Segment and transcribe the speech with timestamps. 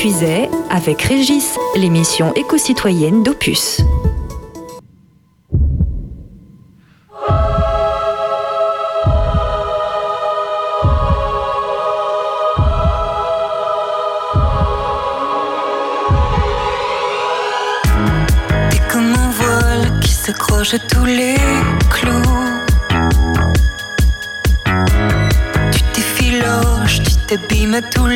[0.00, 3.82] Puiset avec Régis, l'émission éco-citoyenne d'Opus.
[20.06, 21.36] s'accroche à tous les
[21.90, 22.22] clous.
[25.72, 28.06] Tu t'effiloches, tu t'abîmes à tous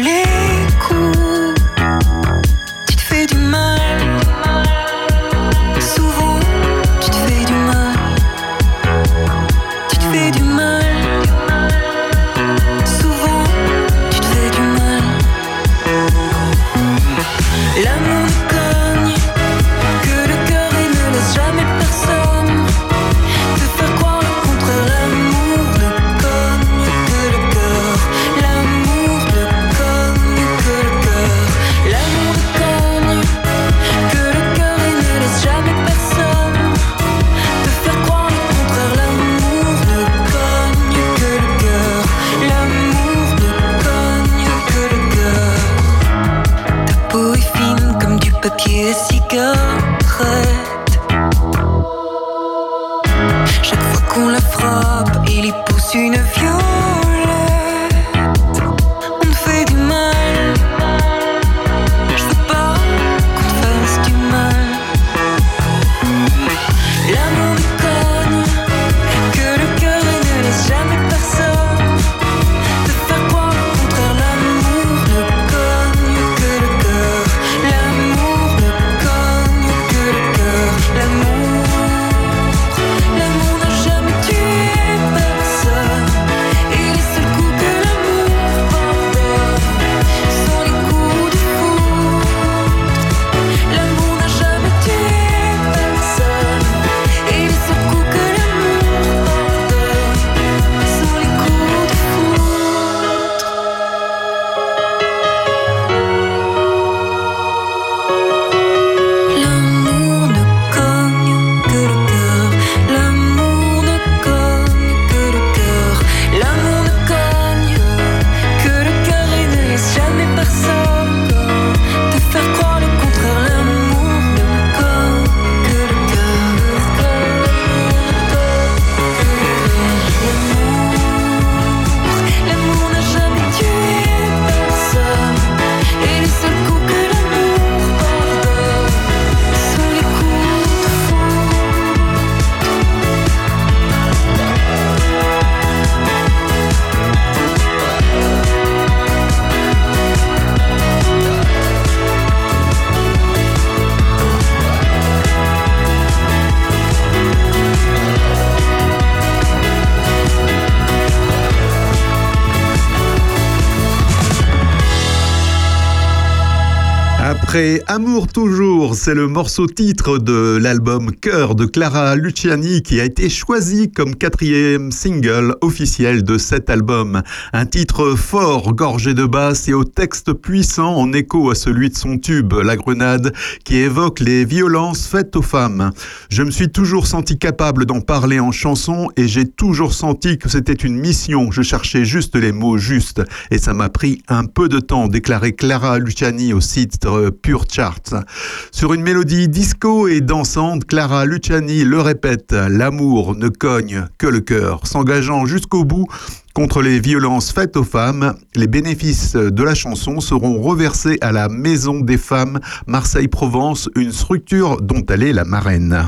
[167.55, 173.05] Après Amour toujours, c'est le morceau titre de l'album Cœur de Clara Luciani qui a
[173.05, 177.23] été choisi comme quatrième single officiel de cet album.
[177.53, 181.97] Un titre fort, gorgé de basse et au texte puissant en écho à celui de
[181.97, 183.33] son tube La Grenade
[183.65, 185.93] qui évoque les violences faites aux femmes.
[186.31, 190.49] Je me suis toujours senti capable d'en parler en chanson et j'ai toujours senti que
[190.49, 191.53] c'était une mission.
[191.53, 193.23] Je cherchais juste les mots justes
[193.53, 196.99] et ça m'a pris un peu de temps, déclarait Clara Luciani au site
[197.45, 198.25] Pure Charts.
[198.73, 204.41] Sur une mélodie disco et dansante, Clara Luciani le répète, l'amour ne cogne que le
[204.41, 206.07] cœur, s'engageant jusqu'au bout
[206.55, 208.33] contre les violences faites aux femmes.
[208.55, 214.81] Les bénéfices de la chanson seront reversés à la Maison des femmes Marseille-Provence, une structure
[214.81, 216.03] dont elle est la marraine.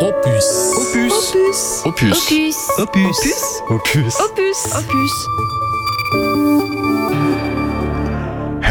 [0.00, 0.72] Opus.
[0.74, 1.12] Opus.
[1.84, 2.16] Opus.
[2.18, 2.56] Opus.
[2.78, 3.16] Opus.
[3.68, 4.16] Opus.
[4.20, 4.56] Opus.
[4.74, 5.12] Opus.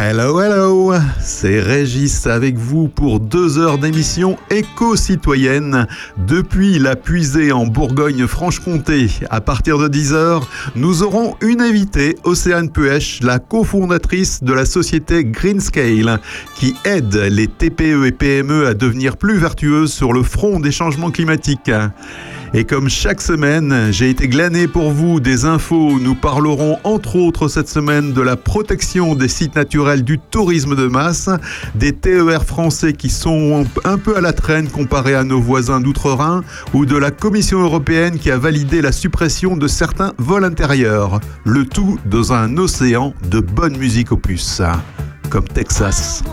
[0.03, 5.85] Hello, hello, c'est Régis avec vous pour deux heures d'émission éco-citoyenne
[6.17, 9.11] depuis la puisée en Bourgogne-Franche-Comté.
[9.29, 14.65] À partir de 10 heures, nous aurons une invitée, Océane Puech, la cofondatrice de la
[14.65, 16.19] société Greenscale,
[16.55, 21.11] qui aide les TPE et PME à devenir plus vertueuses sur le front des changements
[21.11, 21.69] climatiques.
[22.53, 25.97] Et comme chaque semaine, j'ai été glané pour vous des infos.
[26.01, 30.87] Nous parlerons entre autres cette semaine de la protection des sites naturels du tourisme de
[30.87, 31.29] masse,
[31.75, 36.43] des TER français qui sont un peu à la traîne comparé à nos voisins d'outre-Rhin,
[36.73, 41.19] ou de la Commission européenne qui a validé la suppression de certains vols intérieurs.
[41.43, 44.61] Le tout dans un océan de bonne musique opus.
[45.29, 46.23] comme Texas.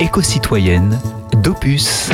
[0.00, 0.98] Éco-citoyenne
[1.42, 2.10] d'Opus.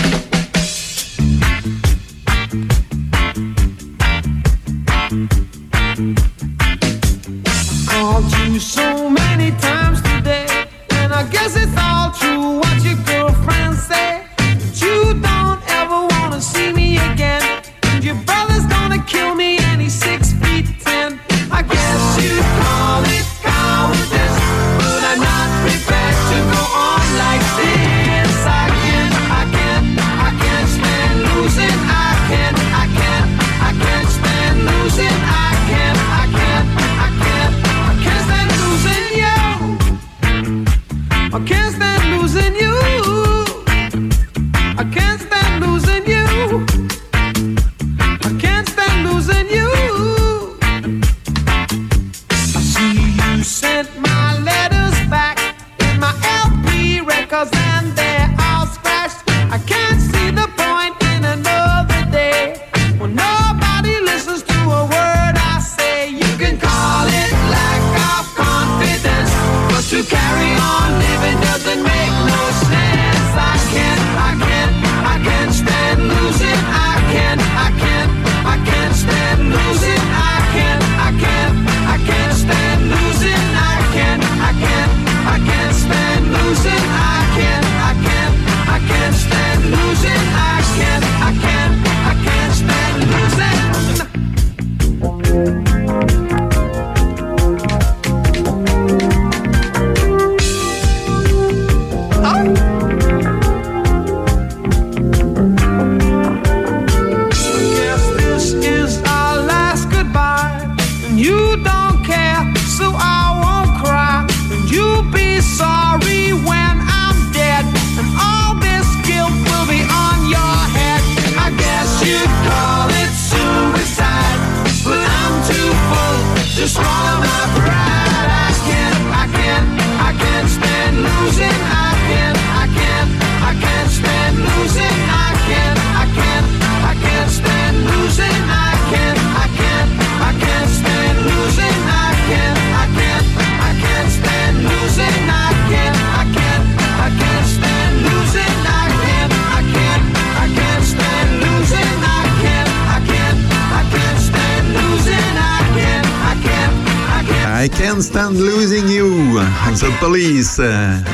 [157.79, 159.41] Can't Stand Losing You,
[159.75, 160.61] The Police.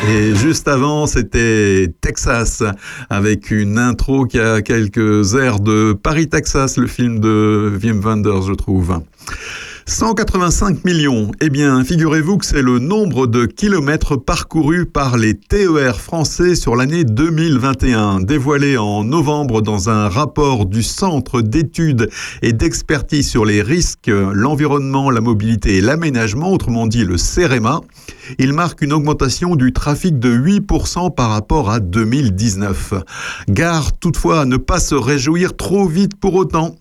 [0.09, 2.63] Et juste avant, c'était Texas,
[3.11, 8.43] avec une intro qui a quelques airs de Paris, Texas, le film de Wim Wenders,
[8.43, 9.01] je trouve.
[9.89, 11.33] 185 millions.
[11.41, 16.77] Eh bien, figurez-vous que c'est le nombre de kilomètres parcourus par les TER français sur
[16.77, 22.11] l'année 2021, dévoilé en novembre dans un rapport du Centre d'études
[22.43, 27.81] et d'expertise sur les risques, l'environnement, la mobilité et l'aménagement, autrement dit le CEREMA.
[28.39, 32.93] Il marque une augmentation du trafic de 8% par rapport à 2019.
[33.49, 36.75] Gare toutefois à ne pas se réjouir trop vite pour autant.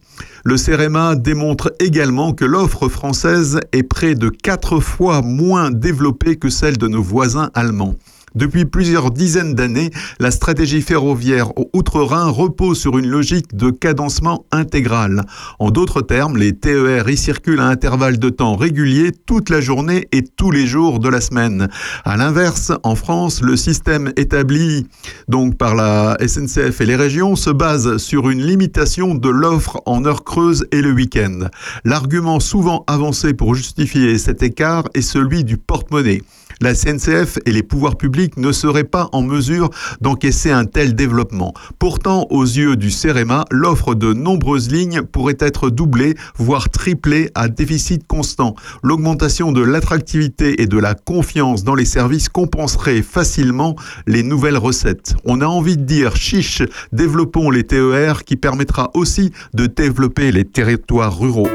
[0.49, 6.47] Le CEREMA démontre également que l'offre française est près de quatre fois moins développée que
[6.47, 7.95] celle de nos voisins allemands.
[8.37, 9.89] Depuis plusieurs dizaines d'années,
[10.19, 15.23] la stratégie ferroviaire Outre-Rhin repose sur une logique de cadencement intégral.
[15.57, 20.07] En d'autres termes, les TER y circulent à intervalles de temps réguliers toute la journée
[20.11, 21.67] et tous les jours de la semaine.
[22.05, 24.85] À l'inverse, en France, le système établi
[25.27, 30.05] donc par la SNCF et les régions se base sur une limitation de l'offre en
[30.05, 31.47] heures creuses et le week-end.
[31.85, 36.21] L'argument souvent avancé pour justifier cet écart est celui du porte-monnaie
[36.61, 39.69] la CNCF et les pouvoirs publics ne seraient pas en mesure
[40.01, 41.53] d'encaisser un tel développement.
[41.79, 47.47] Pourtant, aux yeux du CEREMA, l'offre de nombreuses lignes pourrait être doublée, voire triplée à
[47.47, 48.55] déficit constant.
[48.83, 55.15] L'augmentation de l'attractivité et de la confiance dans les services compenserait facilement les nouvelles recettes.
[55.25, 60.45] On a envie de dire chiche, développons les TER qui permettra aussi de développer les
[60.45, 61.49] territoires ruraux.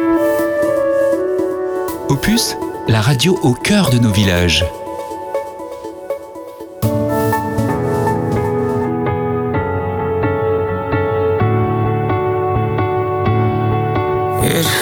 [2.08, 2.56] Opus,
[2.88, 4.64] la radio au cœur de nos villages.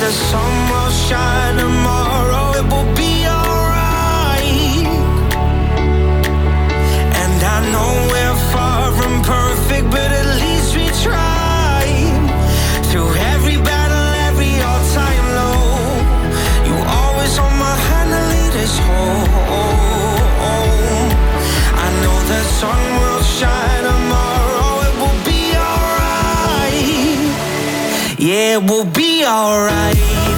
[0.00, 4.86] the sun will shine tomorrow, it will be alright.
[7.22, 10.88] And I know we're far from perfect, but at least we.
[12.90, 15.66] Through every battle, every all-time low,
[16.68, 19.28] you always hold my hand and lead us home.
[21.84, 23.07] I know the sun
[28.48, 30.37] it will be alright.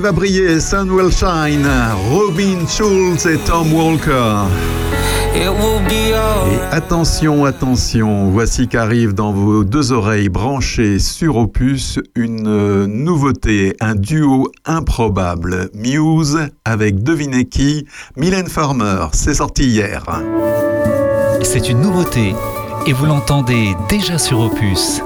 [0.00, 1.68] va briller, Sun Will Shine,
[2.10, 4.46] Robin Schulz et Tom Walker.
[5.34, 5.46] Et
[6.72, 13.94] attention, attention, voici qu'arrive dans vos deux oreilles branchées sur Opus une euh, nouveauté, un
[13.94, 20.04] duo improbable, Muse avec devinez qui, Mylène Farmer, c'est sorti hier.
[21.42, 22.34] C'est une nouveauté
[22.86, 25.02] et vous l'entendez déjà sur Opus.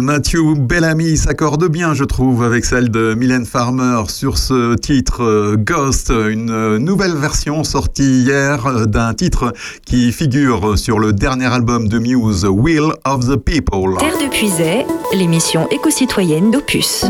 [0.00, 5.56] de Bellamy s'accorde bien, je trouve, avec celle de Mylène Farmer sur ce titre euh,
[5.56, 9.52] Ghost, une euh, nouvelle version sortie hier euh, d'un titre
[9.86, 13.96] qui figure sur le dernier album de Muse, Will of the People.
[13.98, 17.04] Terre de Puisay, l'émission éco-citoyenne d'Opus.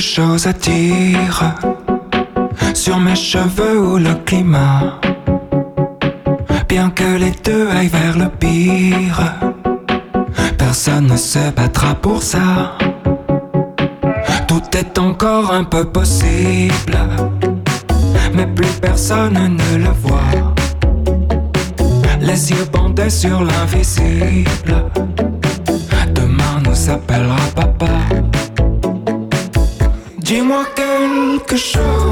[0.00, 1.54] chose à dire
[2.74, 5.00] sur mes cheveux ou le climat.
[6.68, 9.34] Bien que les deux aillent vers le pire,
[10.58, 12.76] personne ne se battra pour ça.
[14.46, 16.98] Tout est encore un peu possible,
[18.34, 20.54] mais plus personne ne le voit.
[22.20, 24.74] Les yeux bandés sur l'invisible,
[26.12, 27.25] demain nous appelle
[31.38, 32.05] quelque chose.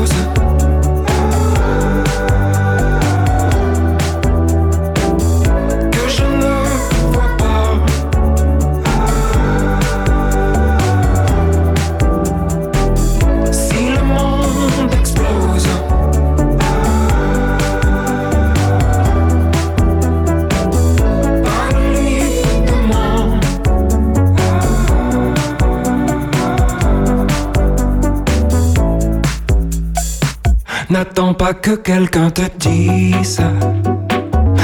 [31.45, 33.43] Pas que quelqu'un te dise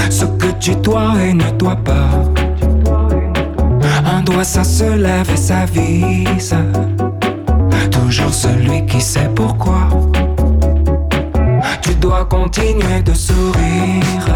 [0.09, 2.09] ce que tu dois et ne dois pas.
[4.07, 6.57] Un doigt ça se lève et ça vise.
[7.91, 9.89] Toujours celui qui sait pourquoi.
[11.83, 14.29] Tu dois continuer de sourire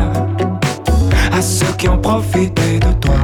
[1.33, 3.21] à ceux qui ont profité de toi.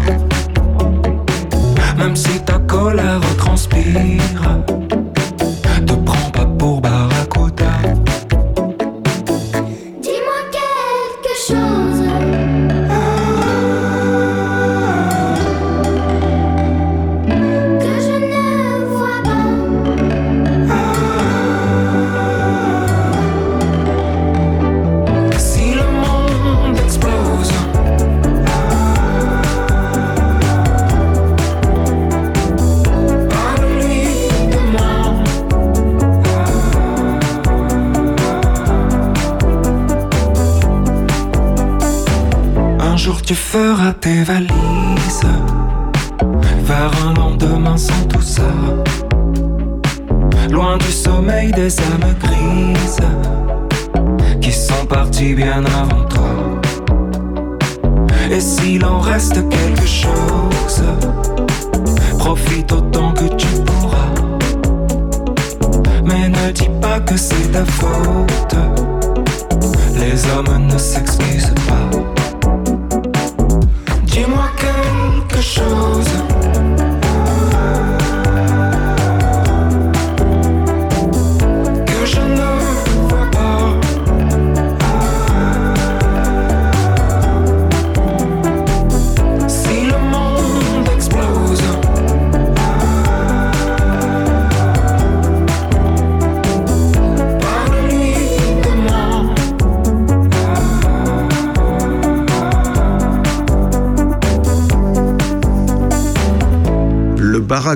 [1.98, 4.60] Même si ta colère transpire.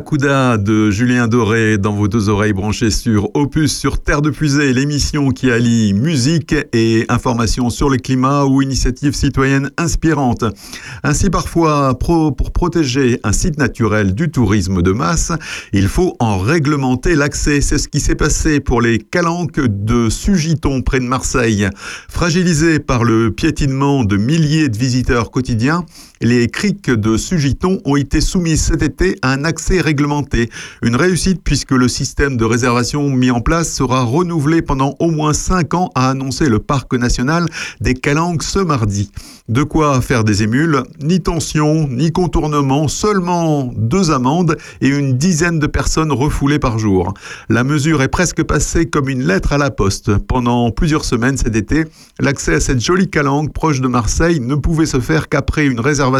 [0.04, 4.74] Barracuda de Julien Doré dans vos deux oreilles branchées sur Opus sur Terre de Fusée,
[4.74, 10.44] l'émission qui allie musique et information sur le climat ou initiatives citoyennes inspirantes.
[11.04, 15.32] Ainsi parfois, pour protéger un site naturel du tourisme de masse,
[15.72, 17.62] il faut en réglementer l'accès.
[17.62, 21.68] C'est ce qui s'est passé pour les calanques de Sugiton près de Marseille.
[22.10, 25.86] Fragilisés par le piétinement de milliers de visiteurs quotidiens,
[26.24, 30.48] les criques de Sugiton ont été soumises cet été à un accès réglementé.
[30.82, 35.34] Une réussite puisque le système de réservation mis en place sera renouvelé pendant au moins
[35.34, 37.46] 5 ans, a annoncé le parc national
[37.82, 39.10] des Calanques ce mardi.
[39.50, 45.58] De quoi faire des émules Ni tension, ni contournement, seulement deux amendes et une dizaine
[45.58, 47.12] de personnes refoulées par jour.
[47.50, 50.16] La mesure est presque passée comme une lettre à la poste.
[50.16, 51.84] Pendant plusieurs semaines cet été,
[52.18, 56.13] l'accès à cette jolie calanque proche de Marseille ne pouvait se faire qu'après une réservation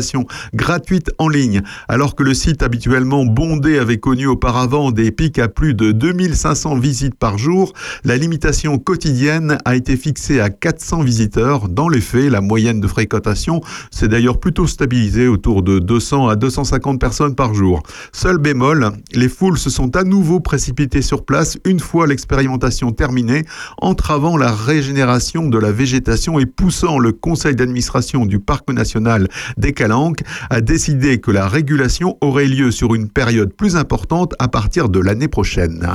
[0.55, 1.63] gratuite en ligne.
[1.89, 6.77] Alors que le site habituellement bondé avait connu auparavant des pics à plus de 2500
[6.77, 7.73] visites par jour,
[8.05, 11.69] la limitation quotidienne a été fixée à 400 visiteurs.
[11.69, 16.37] Dans les faits, la moyenne de fréquentation s'est d'ailleurs plutôt stabilisée autour de 200 à
[16.37, 17.83] 250 personnes par jour.
[18.13, 23.45] Seul bémol, les foules se sont à nouveau précipitées sur place une fois l'expérimentation terminée,
[23.79, 29.73] entravant la régénération de la végétation et poussant le conseil d'administration du parc national des
[29.75, 34.89] Calanque a décidé que la régulation aurait lieu sur une période plus importante à partir
[34.89, 35.87] de l'année prochaine.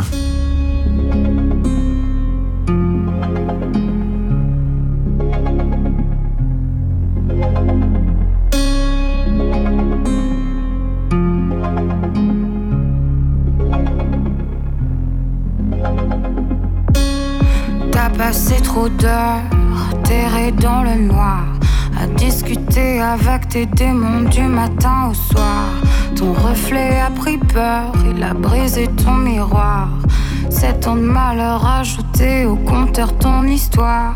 [17.91, 19.49] T'as passé trop d'heures
[20.61, 21.45] dans le noir
[22.01, 25.65] à discuter avec tes démons du matin au soir.
[26.15, 29.89] Ton reflet a pris peur, il a brisé ton miroir.
[30.49, 34.15] C'est ton malheur ajouté au compteur ton histoire.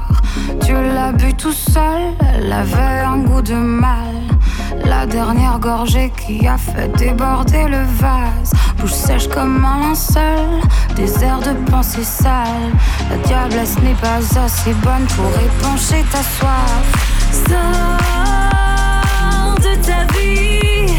[0.66, 4.16] Tu l'as bu tout seul, elle avait un goût de mal.
[4.86, 8.52] La dernière gorgée qui a fait déborder le vase.
[8.78, 10.62] Bouche sèche comme un linceul,
[10.96, 12.72] des airs de pensée sale.
[13.10, 17.13] La diablesse n'est pas assez bonne pour épancher ta soif.
[17.50, 17.60] Sors
[19.60, 20.94] de ta vie.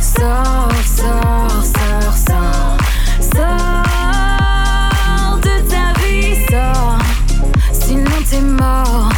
[0.00, 2.76] Sors, sors, sors, sors.
[3.34, 6.98] Sors de ta vie, sors.
[7.72, 9.10] Sinon t'es mort.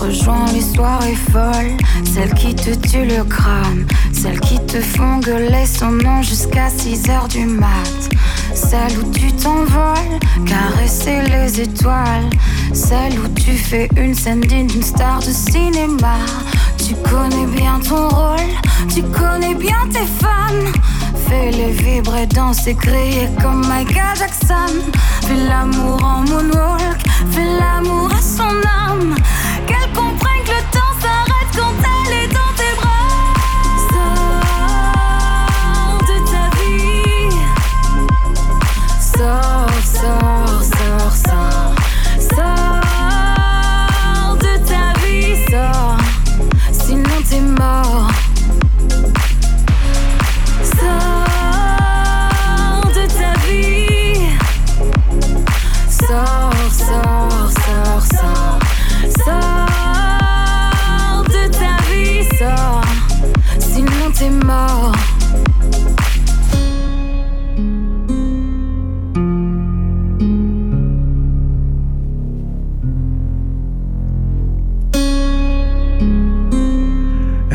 [0.00, 1.76] Rejoins les soirées folles,
[2.12, 7.08] celles qui te tuent le crâne, celles qui te font gueuler son nom jusqu'à 6
[7.08, 8.10] heures du mat.
[8.68, 12.28] Celle où tu t'envoles, caresser les étoiles,
[12.72, 16.16] celle où tu fais une scène d'une star de cinéma.
[16.78, 18.54] Tu connais bien ton rôle,
[18.92, 20.72] tu connais bien tes fans.
[21.28, 24.74] Fais-les vibrer, danser, crier comme Michael Jackson.
[25.22, 27.00] Fais l'amour en moonwalk,
[27.30, 28.54] fais l'amour à son
[28.90, 29.14] âme.
[29.66, 30.33] Qu'elle comprenne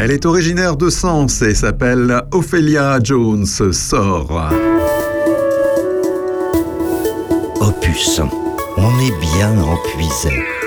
[0.10, 3.46] Elle est originaire de Sens et s'appelle Ophelia Jones.
[3.46, 4.50] Sort.
[7.62, 8.20] Opus,
[8.78, 10.59] on est bien empuisé.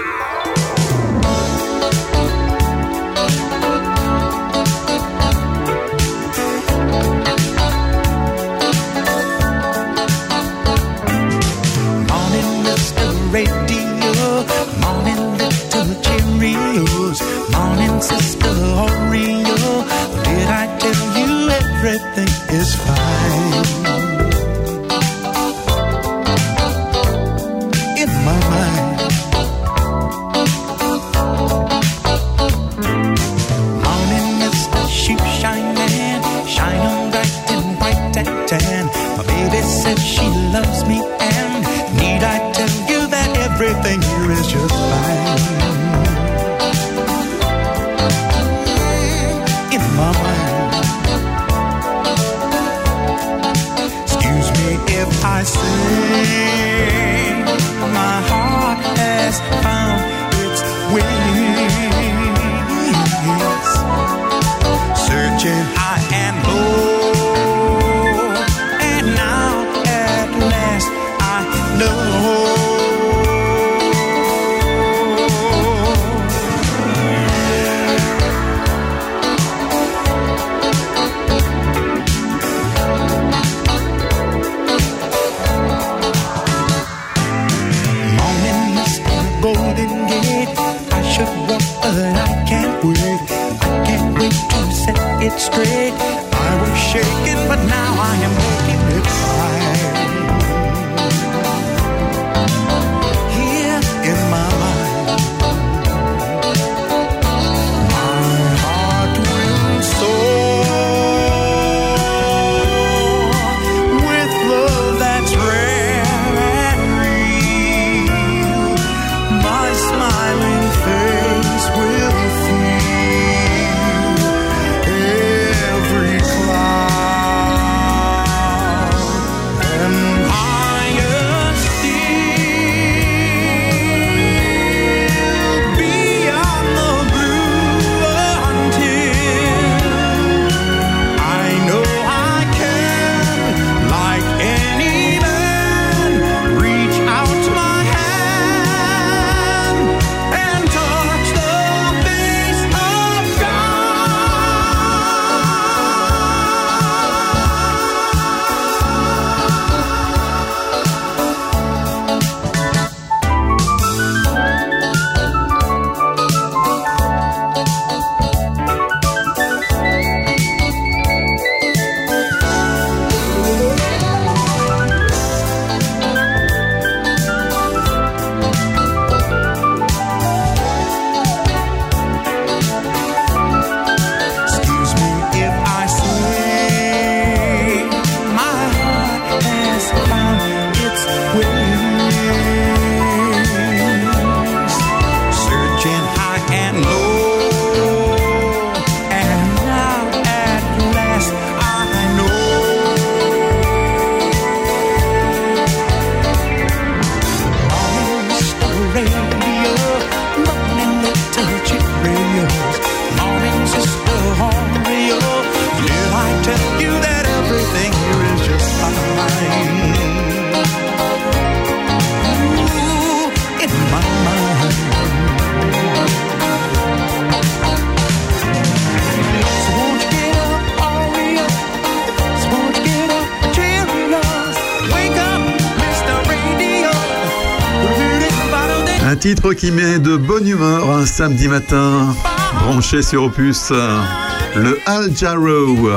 [240.02, 242.14] De bonne humeur un samedi matin,
[242.60, 245.90] branché sur Opus, le Al Jarreau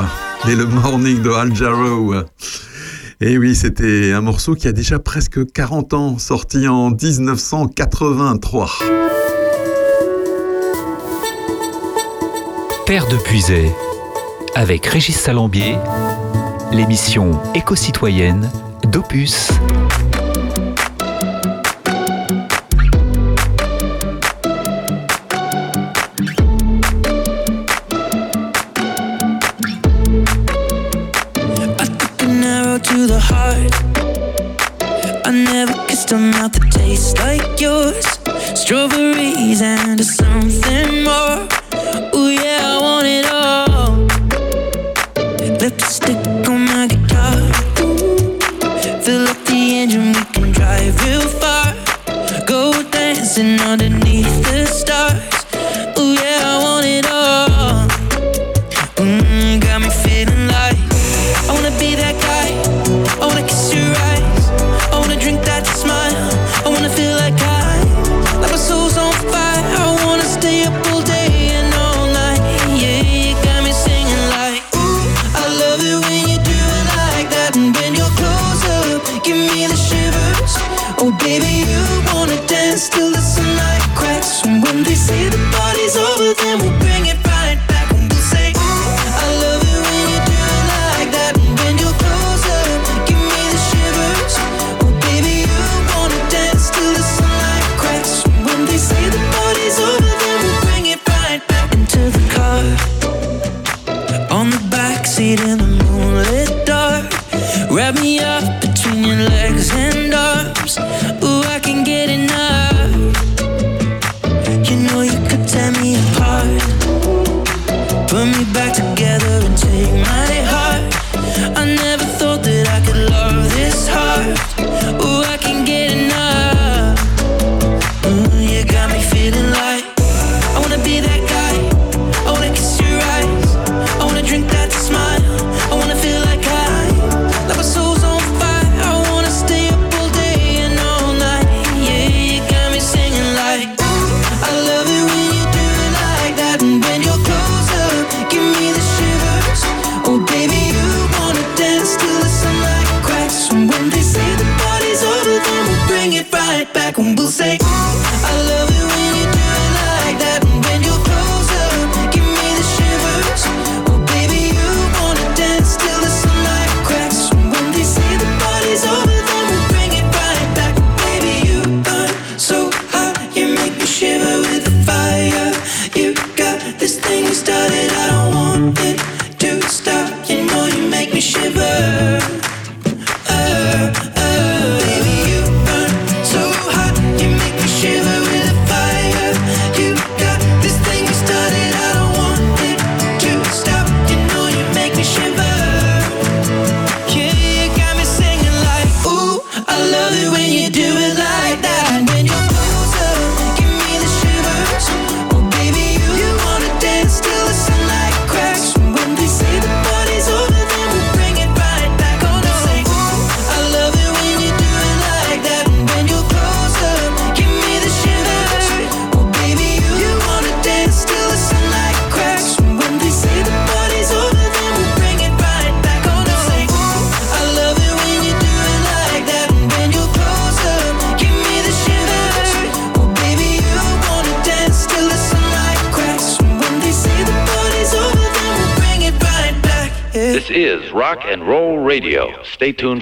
[0.48, 2.14] et le Morning de Al Jarreau.
[3.20, 8.70] Et oui, c'était un morceau qui a déjà presque 40 ans, sorti en 1983.
[12.86, 13.72] Père de Puisay,
[14.54, 15.76] avec Régis Salambier,
[16.72, 18.50] l'émission éco-citoyenne
[18.84, 19.50] d'Opus.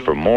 [0.04, 0.33] For more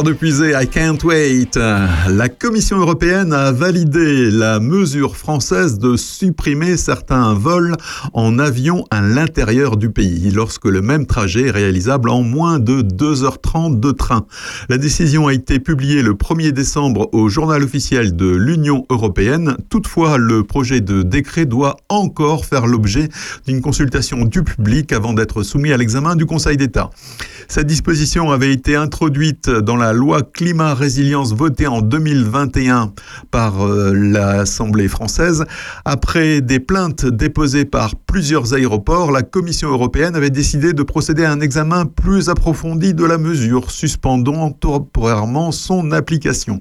[0.00, 1.58] Terre de Puisée, I Can't Wait.
[2.08, 7.76] La Commission européenne a validé la mesure française de supprimer certains vols
[8.14, 12.80] en avion à l'intérieur du pays, lorsque le même trajet est réalisable en moins de
[12.80, 14.24] 2h30 de train.
[14.70, 19.56] La décision a été publiée le 1er décembre au journal officiel de l'Union européenne.
[19.68, 23.10] Toutefois, le projet de décret doit encore faire l'objet
[23.46, 26.88] d'une consultation du public avant d'être soumis à l'examen du Conseil d'État.
[27.48, 32.92] Cette disposition avait été introduite dans la loi climat résilience votée en 2021
[33.30, 35.44] par euh, l'Assemblée française.
[35.84, 41.30] Après des plaintes déposées par plusieurs aéroports, la Commission européenne avait décidé de procéder à
[41.30, 46.60] un examen plus approfondi de la mesure, suspendant temporairement son application.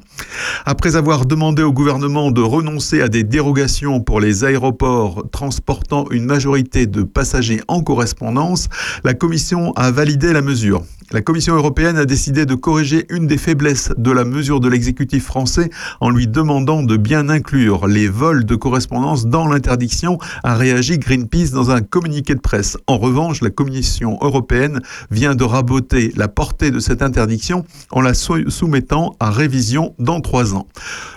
[0.67, 6.25] Après avoir demandé au gouvernement de renoncer à des dérogations pour les aéroports transportant une
[6.25, 8.69] majorité de passagers en correspondance,
[9.03, 10.83] la Commission a validé la mesure.
[11.11, 15.25] La Commission européenne a décidé de corriger une des faiblesses de la mesure de l'exécutif
[15.25, 15.71] français
[16.01, 21.38] en lui demandant de bien inclure les vols de correspondance dans l'interdiction, a réagi Greenpeace
[21.47, 22.77] dans un communiqué de presse.
[22.85, 28.13] En revanche, la Commission européenne vient de raboter la portée de cette interdiction en la
[28.13, 30.67] soumettant à révision dans trois ans.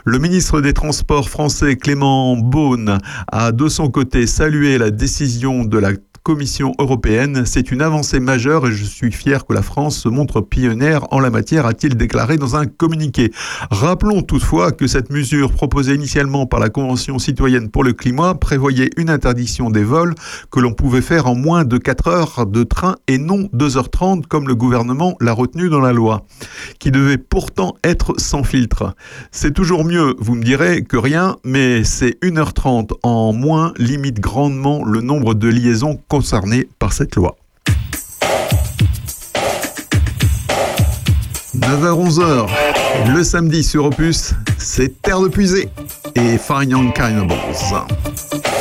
[0.04, 2.98] Le ministre des Transports français Clément Beaune
[3.30, 5.92] a de son côté salué la décision de la
[6.22, 7.42] Commission européenne.
[7.46, 11.18] C'est une avancée majeure et je suis fier que la France se montre pionnière en
[11.18, 13.32] la matière, a-t-il déclaré dans un communiqué.
[13.70, 18.90] Rappelons toutefois que cette mesure proposée initialement par la Convention citoyenne pour le climat prévoyait
[18.96, 20.14] une interdiction des vols
[20.50, 24.46] que l'on pouvait faire en moins de 4 heures de train et non 2h30 comme
[24.46, 26.24] le gouvernement l'a retenu dans la loi,
[26.78, 28.94] qui devait pourtant être sans filtre.
[29.32, 34.84] C'est toujours mieux, vous me direz, que rien, mais c'est 1h30 en moins limite grandement
[34.84, 37.38] le nombre de liaisons concernés par cette loi.
[41.56, 42.48] 9h-11h,
[43.14, 45.70] le samedi sur Opus, c'est Terre de Puisée
[46.14, 47.38] et Fine Young Cannibals.
[48.34, 48.51] Elle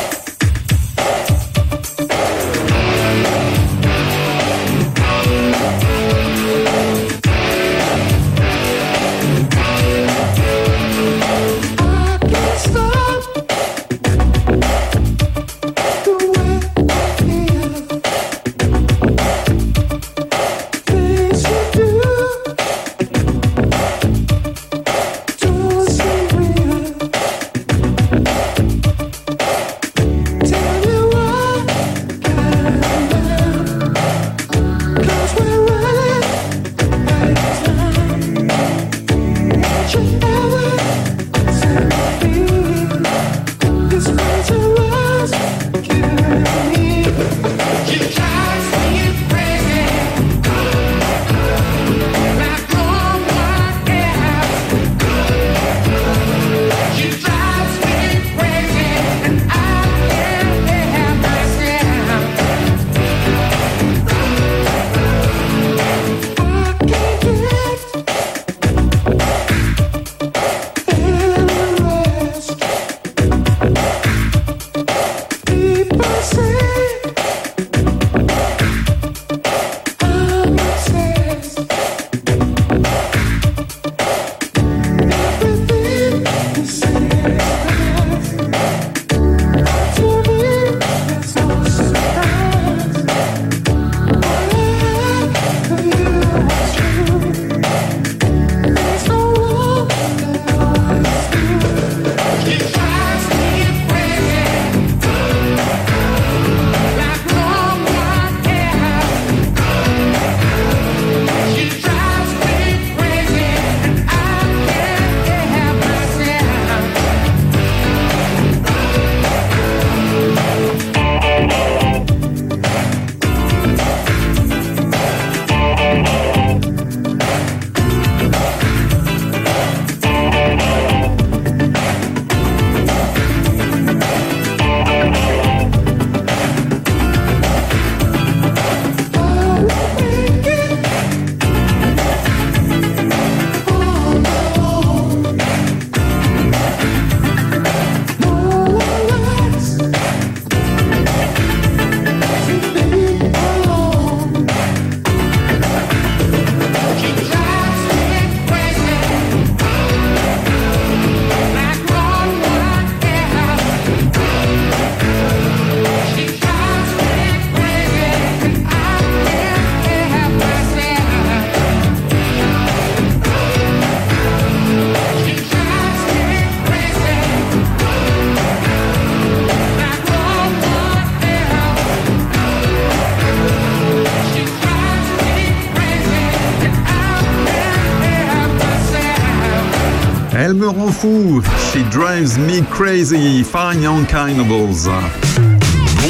[190.61, 191.41] me rend fou.
[191.71, 193.43] She drives me crazy.
[193.43, 194.89] Fine Cannibals.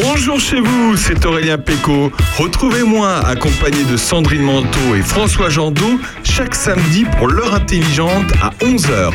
[0.04, 2.12] Bonjour chez vous, c'est Aurélien Péco.
[2.38, 9.12] Retrouvez-moi accompagné de Sandrine Manteau et François Jandot chaque samedi pour l'heure intelligente à 11h.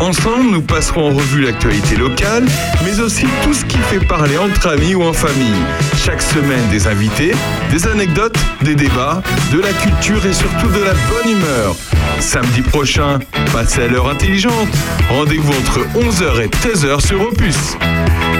[0.00, 2.44] Ensemble, nous passerons en revue l'actualité locale,
[2.84, 5.62] mais aussi tout ce qui fait parler entre amis ou en famille.
[6.04, 7.32] Chaque semaine, des invités,
[7.70, 9.22] des anecdotes, des débats,
[9.52, 11.76] de la culture et surtout de la bonne humeur.
[12.18, 13.18] Samedi prochain,
[13.52, 14.68] passez à l'heure intelligente.
[15.10, 17.76] Rendez-vous entre 11h et 13h sur Opus.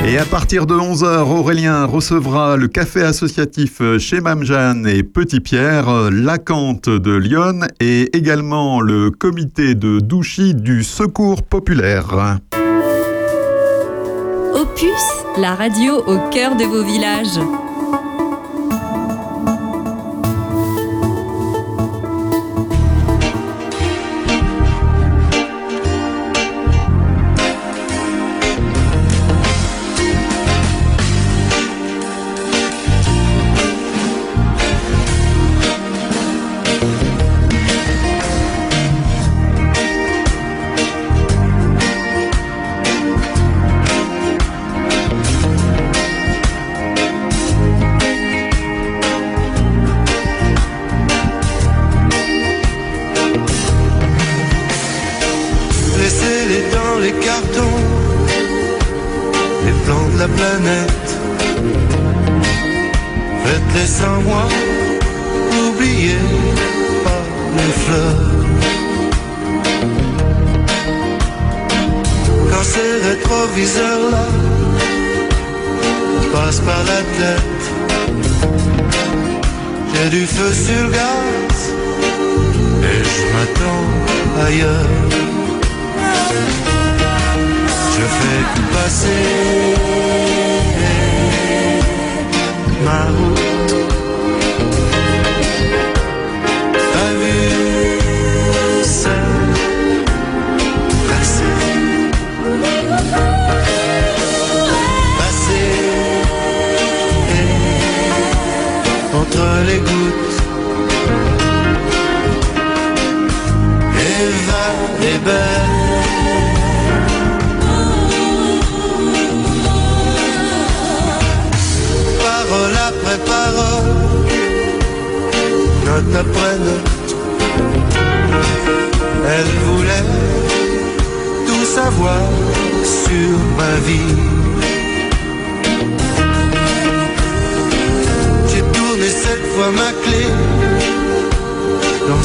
[0.06, 5.40] Et à partir de 11h, Aurélien recevra le café associatif chez Mme Jeanne et Petit
[5.40, 12.38] Pierre, la Cante de Lyon et également le comité de Douchy du Secours populaire.
[14.54, 14.90] Opus,
[15.38, 17.38] la radio au cœur de vos villages.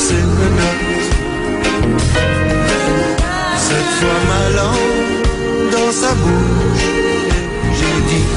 [0.08, 1.10] Dans ses menottes.
[3.58, 6.88] Cette fois ma langue dans sa bouche.
[7.78, 8.28] J'ai dit.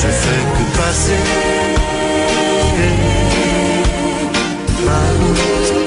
[0.00, 1.22] Je fais que passer
[4.84, 5.84] ma route.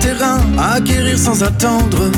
[0.00, 2.10] Terrain à acquérir sans attendre.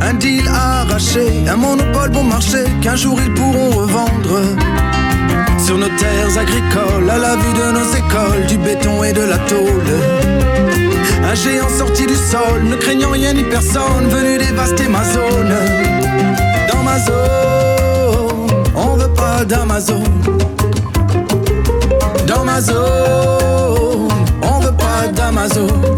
[0.00, 4.40] Un deal arraché, un monopole bon marché qu'un jour ils pourront revendre.
[5.58, 9.38] Sur nos terres agricoles, à la vue de nos écoles, du béton et de la
[9.38, 9.90] tôle.
[11.24, 15.54] Un géant sorti du sol, ne craignant rien ni personne, venu dévaster ma zone.
[16.70, 18.46] Dans ma zone,
[18.76, 20.02] on veut pas d'Amazon.
[22.26, 24.08] Dans ma zone,
[24.42, 25.93] on veut pas d'Amazon.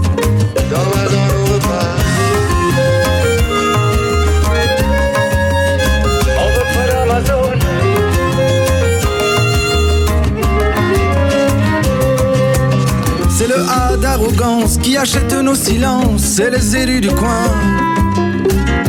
[14.82, 17.46] Qui achète nos silences, c'est les élus du coin.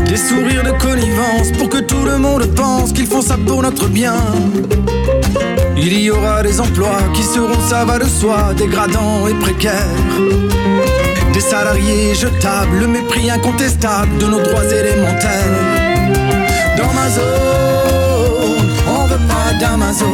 [0.07, 3.87] Des sourires de connivence pour que tout le monde pense qu'ils font ça pour notre
[3.87, 4.15] bien.
[5.75, 9.73] Il y aura des emplois qui seront, ça va de soi, dégradants et précaires.
[11.33, 15.55] Des salariés jetables, le mépris incontestable de nos droits élémentaires.
[16.77, 20.05] Dans ma zone, on veut pas d'Amazon.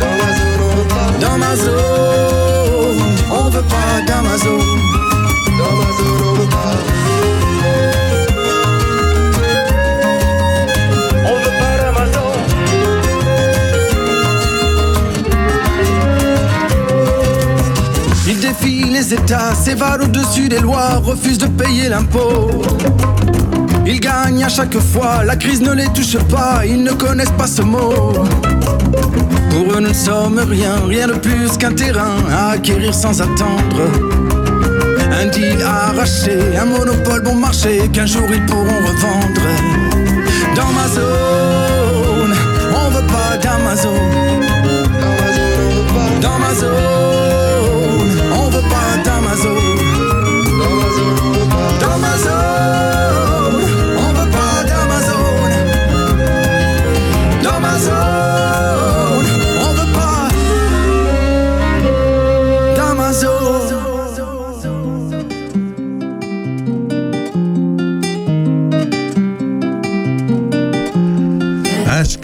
[0.00, 1.10] Dans ma zone, on veut pas.
[1.20, 1.74] Dans ma zone,
[2.12, 2.15] on
[3.56, 4.58] veut pas d'Amazon.
[5.58, 6.76] On veut pas.
[11.24, 12.30] On veut pas d'Amazon.
[18.28, 22.50] Il défie les États, s'évade au-dessus des lois, refuse de payer l'impôt.
[23.86, 27.46] Ils gagnent à chaque fois, la crise ne les touche pas, ils ne connaissent pas
[27.46, 28.12] ce mot.
[29.56, 33.88] Pour eux, nous ne sommes rien, rien de plus qu'un terrain à acquérir sans attendre.
[35.18, 39.46] Un deal arraché, un monopole bon marché qu'un jour ils pourront revendre.
[40.54, 42.36] Dans ma zone,
[42.70, 44.55] on veut pas d'Amazon.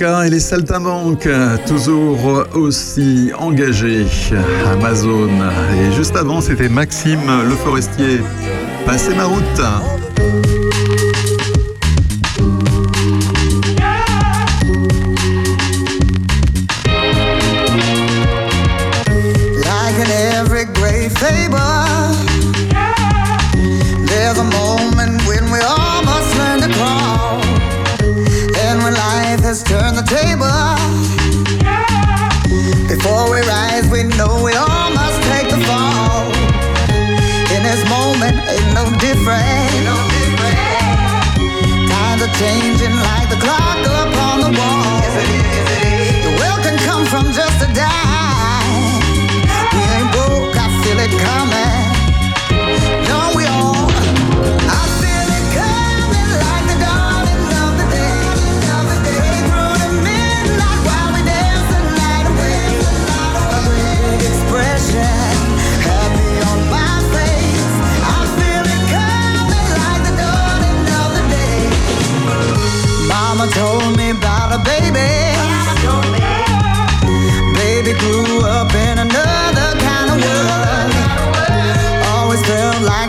[0.02, 1.28] Et les Saltimbanques,
[1.64, 4.04] toujours aussi engagés.
[4.72, 5.30] Amazon.
[5.78, 8.20] Et juste avant, c'était Maxime Le Forestier.
[9.16, 10.01] Ma route.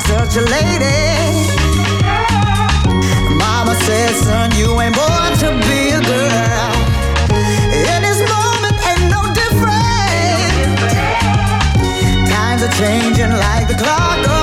[0.02, 1.02] Such a lady.
[3.36, 6.72] Mama said, son, you ain't born to be a girl.
[7.92, 10.80] In this moment, ain't no different.
[12.30, 14.43] Times are changing like the clock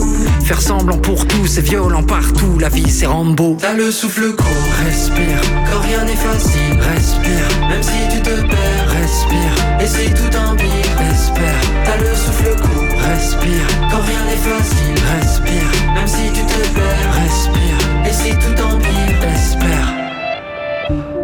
[0.43, 3.57] faire semblant pour tout, c'est violent partout, la vie c'est Rambo.
[3.59, 4.47] T'as le souffle court,
[4.85, 5.41] respire,
[5.71, 11.01] quand rien n'est facile, respire, même si tu te perds, respire, et si tout empire,
[11.11, 11.61] espère.
[11.85, 17.13] T'as le souffle court, respire, quand rien n'est facile, respire, même si tu te perds,
[17.23, 21.20] respire, et si tout empire, espère.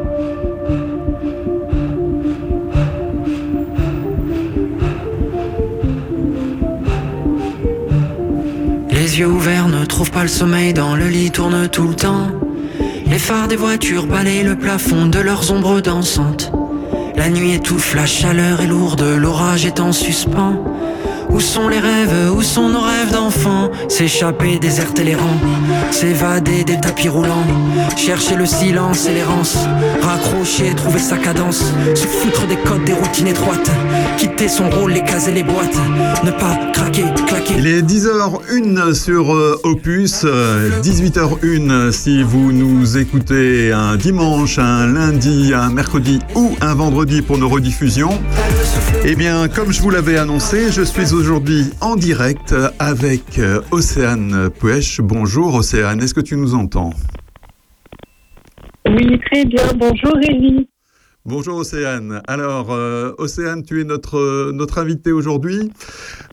[9.17, 12.27] Les yeux ouverts ne trouvent pas le sommeil, dans le lit tournent tout le temps.
[13.07, 16.51] Les phares des voitures balayent le plafond de leurs ombres dansantes.
[17.15, 20.63] La nuit étouffe, la chaleur est lourde, l'orage est en suspens.
[21.37, 23.69] Où sont les rêves, où sont nos rêves d'enfants?
[23.89, 25.39] S'échapper, déserter les rangs,
[25.91, 27.45] s'évader des tapis roulants,
[27.95, 29.55] chercher le silence et l'errance,
[30.01, 31.63] raccrocher, trouver sa cadence,
[31.93, 33.69] se foutre des codes, des routines étroites,
[34.17, 35.77] quitter son rôle, les cases et les boîtes,
[36.23, 37.53] ne pas craquer, claquer.
[37.55, 44.87] Il est 10h01 sur euh, Opus, euh, 18h01 si vous nous écoutez un dimanche, un
[44.87, 48.19] lundi, un mercredi ou un vendredi pour nos rediffusions.
[49.05, 51.26] Eh bien, comme je vous l'avais annoncé, je suis aujourd'hui
[51.81, 55.01] en direct avec euh, Océane Puech.
[55.01, 56.91] Bonjour Océane, est-ce que tu nous entends?
[58.87, 59.65] Oui, très bien.
[59.75, 60.69] Bonjour Rémi.
[61.29, 62.21] Bonjour Océane.
[62.25, 65.73] Alors, euh, Océane, tu es notre, notre invitée aujourd'hui.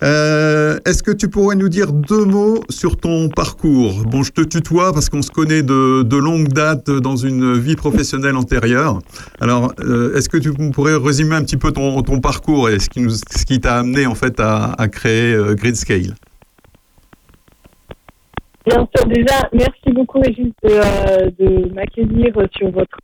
[0.05, 4.05] Euh, Est-ce que tu pourrais nous dire deux mots sur ton parcours?
[4.07, 7.75] Bon, je te tutoie parce qu'on se connaît de, de longue date dans une vie
[7.75, 9.01] professionnelle antérieure.
[9.41, 12.89] Alors, euh, est-ce que tu pourrais résumer un petit peu ton, ton parcours et ce
[12.89, 13.05] qui,
[13.49, 16.15] qui t'a amené en fait à, créer Gridscale
[18.65, 22.97] Bien sûr, déjà, merci beaucoup Régis de, de m'accueillir sur votre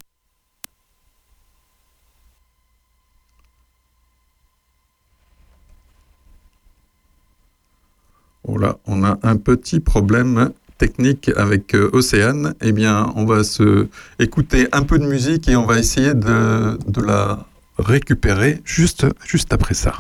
[8.87, 12.55] On a un petit problème technique avec euh, Océane.
[12.63, 13.43] Eh bien, on va
[14.19, 17.45] écouter un peu de musique et on va essayer de, la
[17.79, 19.05] récupérer juste
[19.53, 19.95] après ça.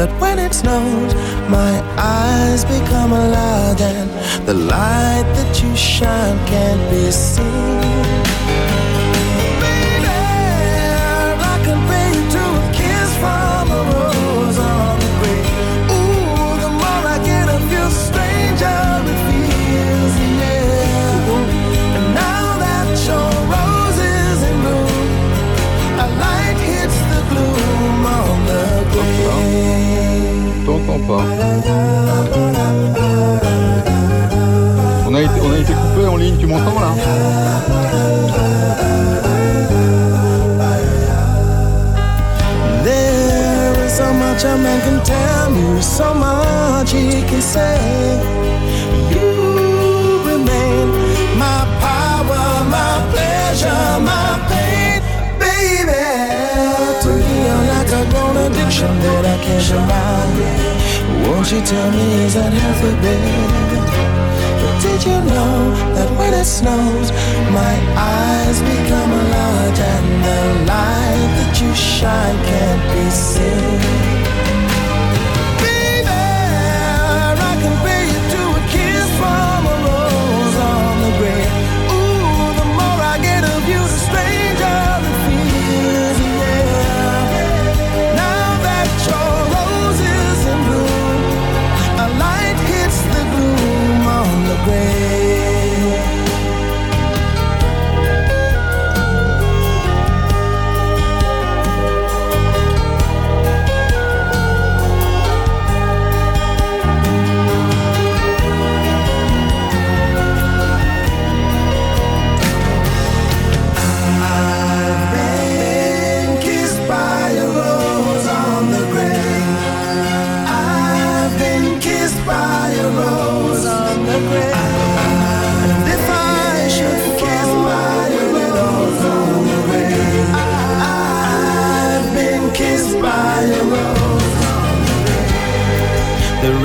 [0.00, 1.12] That when it snows,
[1.50, 4.08] my eyes become a log and
[4.48, 8.29] the light that you shine can't be seen?
[31.10, 31.24] Pas.
[35.08, 36.92] On a, été, on a été coupé en ligne, tu m'entends là
[42.84, 47.78] There is so much a man can tell you, so much he can say.
[49.10, 50.86] You remain
[51.36, 55.02] my power, my pleasure, my pain,
[55.40, 56.06] baby.
[57.02, 60.79] To me, you're like a grown addiction that I can't deny.
[61.26, 63.36] Won't you tell me is that healthy, baby?
[64.60, 65.56] But did you know
[65.96, 67.10] that when it snows,
[67.52, 70.40] my eyes become large and the
[70.70, 74.19] light that you shine can't be seen?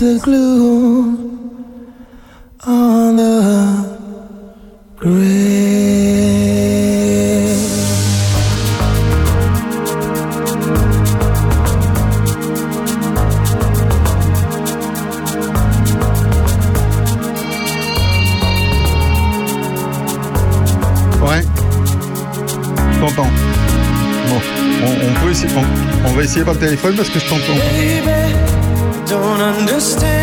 [0.00, 1.16] The glue
[2.66, 3.84] on the
[4.98, 5.14] grave.
[21.22, 21.42] Ouais.
[22.92, 23.22] Je t'entends.
[24.28, 24.40] Bon,
[24.82, 28.13] on, on peut essayer, on, on va essayer par le téléphone parce que je t'entends.
[29.06, 30.13] Don't understand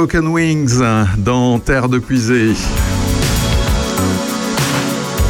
[0.00, 0.80] Broken Wings
[1.18, 2.54] dans Terre de Puisée.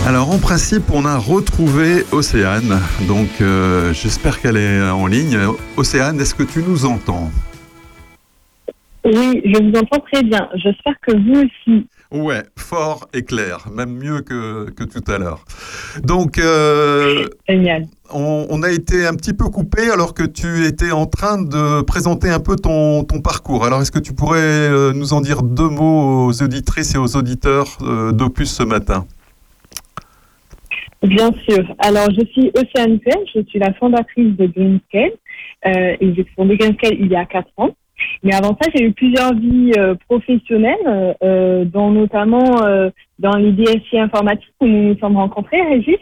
[0.07, 2.79] Alors en principe, on a retrouvé Océane,
[3.09, 5.37] donc euh, j'espère qu'elle est en ligne.
[5.77, 7.33] Océane, est-ce que tu nous entends?
[9.05, 10.49] Oui, je vous entends très bien.
[10.55, 11.89] J'espère que vous aussi.
[12.13, 15.45] Ouais, fort et clair, même mieux que, que tout à l'heure.
[16.05, 17.89] Donc, euh, Génial.
[18.13, 22.31] On, a été un petit peu coupé alors que tu étais en train de présenter
[22.31, 23.65] un peu ton, parcours.
[23.65, 27.17] Alors, est-ce que tu pourrais euh, nous en dire deux mots aux auditrices et aux
[27.17, 29.07] auditeurs euh, d'Opus ce matin?
[31.03, 31.65] Bien sûr.
[31.79, 35.13] Alors, je suis Océane Pell, je suis la fondatrice de Greenscale.
[35.67, 37.71] Euh, et j'ai fondé Greenscale il y a quatre ans.
[38.23, 43.53] Mais avant ça, j'ai eu plusieurs vies euh, professionnelles, euh, dont notamment euh, dans les
[43.53, 45.99] DSI informatiques où nous nous sommes rencontrés, Régis.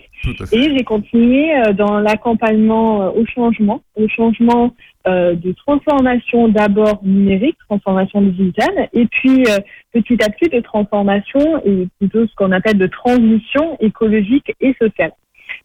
[0.52, 4.72] Et j'ai continué euh, dans l'accompagnement euh, au changement, au changement
[5.06, 9.58] euh, de transformation d'abord numérique, transformation digitale, et puis euh,
[9.92, 15.12] petit à petit de transformation et plutôt ce qu'on appelle de transition écologique et sociale.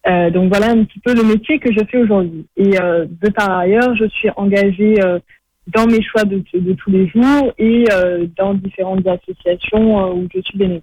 [0.08, 2.46] Euh, donc voilà un petit peu le métier que je fais aujourd'hui.
[2.58, 5.20] Et euh, de par ailleurs, je suis engagée euh,
[5.68, 10.28] dans mes choix de, de tous les jours et euh, dans différentes associations euh, où
[10.34, 10.82] je suis bénévole.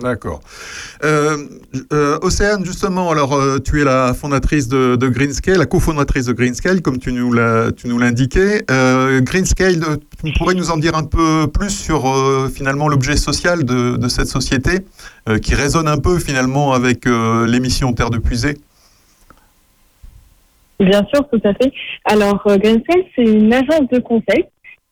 [0.00, 0.40] D'accord.
[1.02, 1.36] Euh,
[2.22, 7.12] Océane, justement, alors tu es la fondatrice de, Greenscale, la cofondatrice de Greenscale, comme tu
[7.12, 8.62] nous l'as, l'indiquais.
[8.68, 9.80] Greenscale,
[10.24, 12.04] tu pourrais nous en dire un peu plus sur
[12.54, 14.78] finalement l'objet social de, de cette société,
[15.42, 18.58] qui résonne un peu finalement avec l'émission Terre de Puisée.
[20.80, 21.70] Bien sûr, tout à fait.
[22.06, 24.46] Alors, euh, Greenscale, c'est une agence de conseil,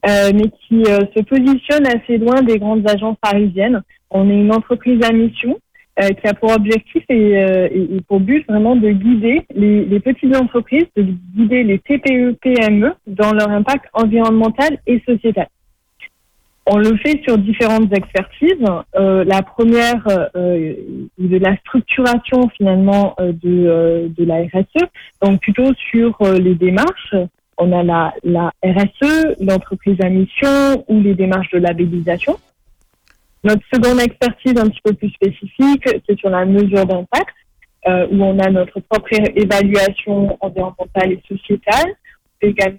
[0.07, 3.83] euh, mais qui euh, se positionne assez loin des grandes agences parisiennes.
[4.11, 5.59] On est une entreprise à mission
[6.01, 11.03] qui a pour objectif et pour but vraiment de guider les, les petites entreprises, de
[11.35, 15.49] guider les TPE, PME dans leur impact environnemental et sociétal.
[16.71, 18.63] On le fait sur différentes expertises.
[18.95, 20.75] Euh, la première, euh,
[21.17, 24.85] de la structuration finalement euh, de, euh, de la RSE,
[25.23, 27.15] donc plutôt sur les démarches.
[27.57, 32.39] On a la, la RSE, l'entreprise à mission ou les démarches de labellisation.
[33.45, 37.35] Notre seconde expertise un petit peu plus spécifique, c'est sur la mesure d'impact,
[37.87, 41.95] où on a notre propre évaluation environnementale et sociétale,
[42.43, 42.79] également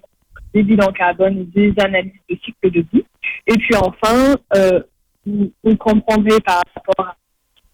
[0.54, 3.04] des bilans carbone des analyses de cycle de vie.
[3.46, 4.80] Et puis enfin, euh,
[5.26, 7.14] vous, comprendrez par rapport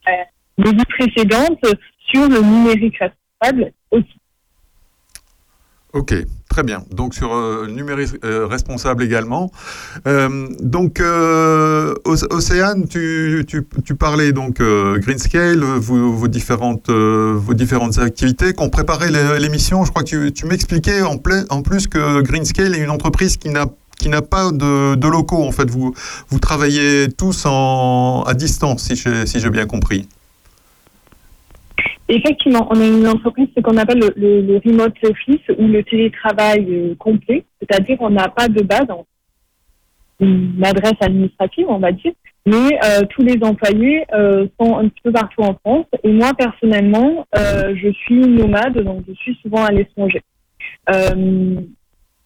[0.07, 0.11] à
[0.59, 1.65] les vies précédentes
[1.99, 4.19] sur le numérique responsable aussi.
[5.93, 6.15] Ok,
[6.57, 6.85] très bien.
[6.91, 9.51] Donc sur euh, le numérique euh, responsable également.
[10.09, 13.45] Euh, donc euh, Oc- Océane, tu,
[13.85, 19.85] tu, parlais donc euh, Greenscale, vos, différentes vos différentes activités qu'on préparait l'é- l'émission.
[19.85, 23.67] Je crois que tu, m'expliquais en, plus que Greenscale est une entreprise qui n'a
[23.99, 25.69] qui n'a pas de, locaux en fait.
[25.71, 25.93] Vous
[26.31, 28.91] vous travaillez tous à distance
[29.27, 30.09] si j'ai bien compris.
[32.09, 35.83] Effectivement, on a une entreprise, ce qu'on appelle le, le- le remote office ou le
[35.83, 38.87] télétravail euh, complet, c'est-à-dire on n'a pas de base,
[40.21, 42.13] une adresse administrative, on va dire,
[42.47, 45.87] mais euh, tous les employés euh, sont un petit peu partout en France.
[46.05, 50.23] Et moi, personnellement, euh, je suis nomade, donc je suis souvent à l'étranger.
[50.95, 51.57] Euh,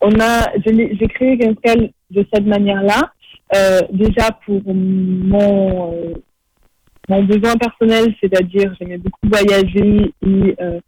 [0.03, 3.13] on a, j'ai créé Gainscal de cette manière-là,
[3.93, 6.15] déjà pour mon
[7.09, 10.81] mon besoin personnel, c'est-à-dire j'aimais beaucoup voyager et euh,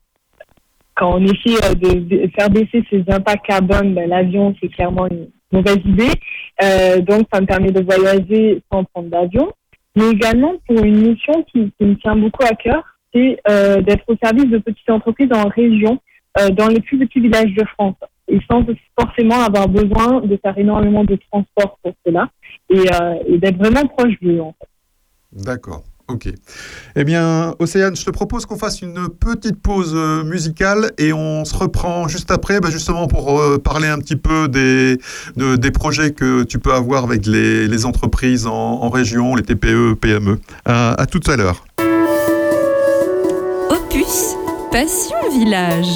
[0.94, 5.28] quand on essaie euh, de, faire baisser ses impacts carbone, ben, l'avion c'est clairement une
[5.50, 6.12] mauvaise idée.
[6.62, 9.52] Euh, donc ça me permet de voyager sans prendre d'avion,
[9.96, 13.38] mais également pour une mission qui, me tient beaucoup à cœur, c'est
[13.82, 16.00] d'être au service de petites entreprises en région,
[16.52, 18.64] dans les plus petits villages de France, et sans
[18.98, 22.30] forcément avoir besoin de faire énormément de transport pour cela,
[22.70, 24.40] et, d'être vraiment proche d'eux.
[24.40, 24.54] en.
[25.32, 25.82] D'accord.
[26.08, 26.28] Ok.
[26.96, 31.44] Eh bien, Océane, je te propose qu'on fasse une petite pause euh, musicale et on
[31.44, 34.98] se reprend juste après, bah, justement pour euh, parler un petit peu des,
[35.36, 39.94] de- des projets que tu peux avoir avec les, les entreprises en, région, les TPE,
[39.94, 40.38] PME.
[40.64, 41.64] À, à tout à l'heure.
[43.70, 44.34] Opus
[44.70, 45.86] Passion Village.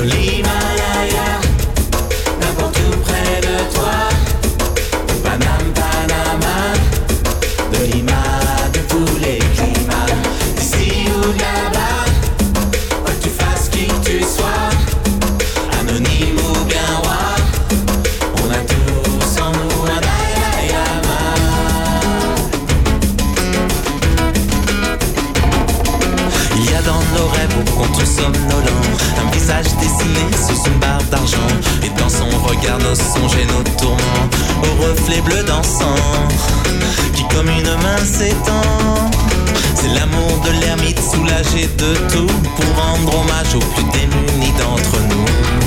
[0.00, 0.49] De
[32.90, 34.28] nos songes et nos tourments
[34.64, 35.94] Au reflet bleu dansant
[37.14, 39.10] Qui comme une main s'étend.
[39.74, 45.59] C'est l'amour de l'ermite soulagé de tout Pour rendre hommage aux plus démunis d'entre nous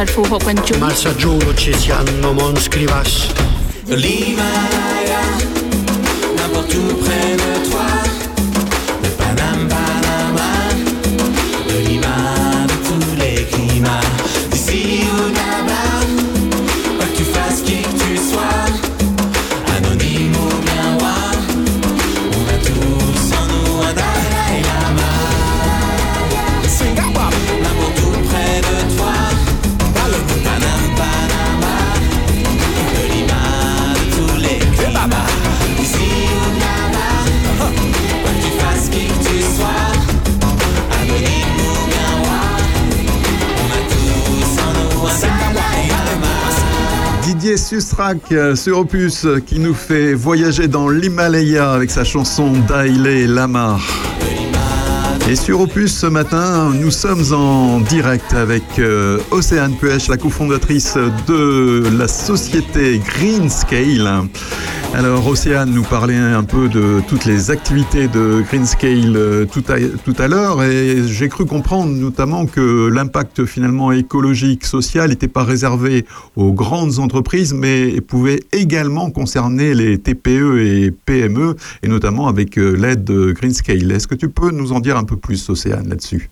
[0.00, 3.26] Ma il saggiolo ci si hanno mon scrivas.
[3.84, 5.20] De l'Himalaya,
[6.36, 7.49] n'importe où près
[48.00, 53.78] Susrak euh, sur Opus qui nous fait voyager dans l'Himalaya avec sa chanson Daile Lama.
[55.28, 60.96] Et sur Opus ce matin, nous sommes en direct avec euh, Océane Puech, la cofondatrice
[61.26, 64.28] de la société Greenscale.
[64.92, 69.76] Alors Océane nous parlait un peu de toutes les activités de Greenscale euh, tout à,
[70.04, 75.44] tout à l'heure et j'ai cru comprendre notamment que l'impact finalement écologique, social n'était pas
[75.44, 76.04] réservé
[76.34, 82.72] aux grandes entreprises mais pouvait également concerner les TPE et PME et notamment avec euh,
[82.72, 83.92] l'aide de Greenscale.
[83.92, 86.30] Est-ce que tu peux nous en dire un peu plus Océane là-dessus?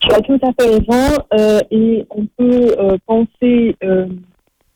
[0.00, 4.06] Tu as tout à fait raison euh, et on peut euh, penser euh,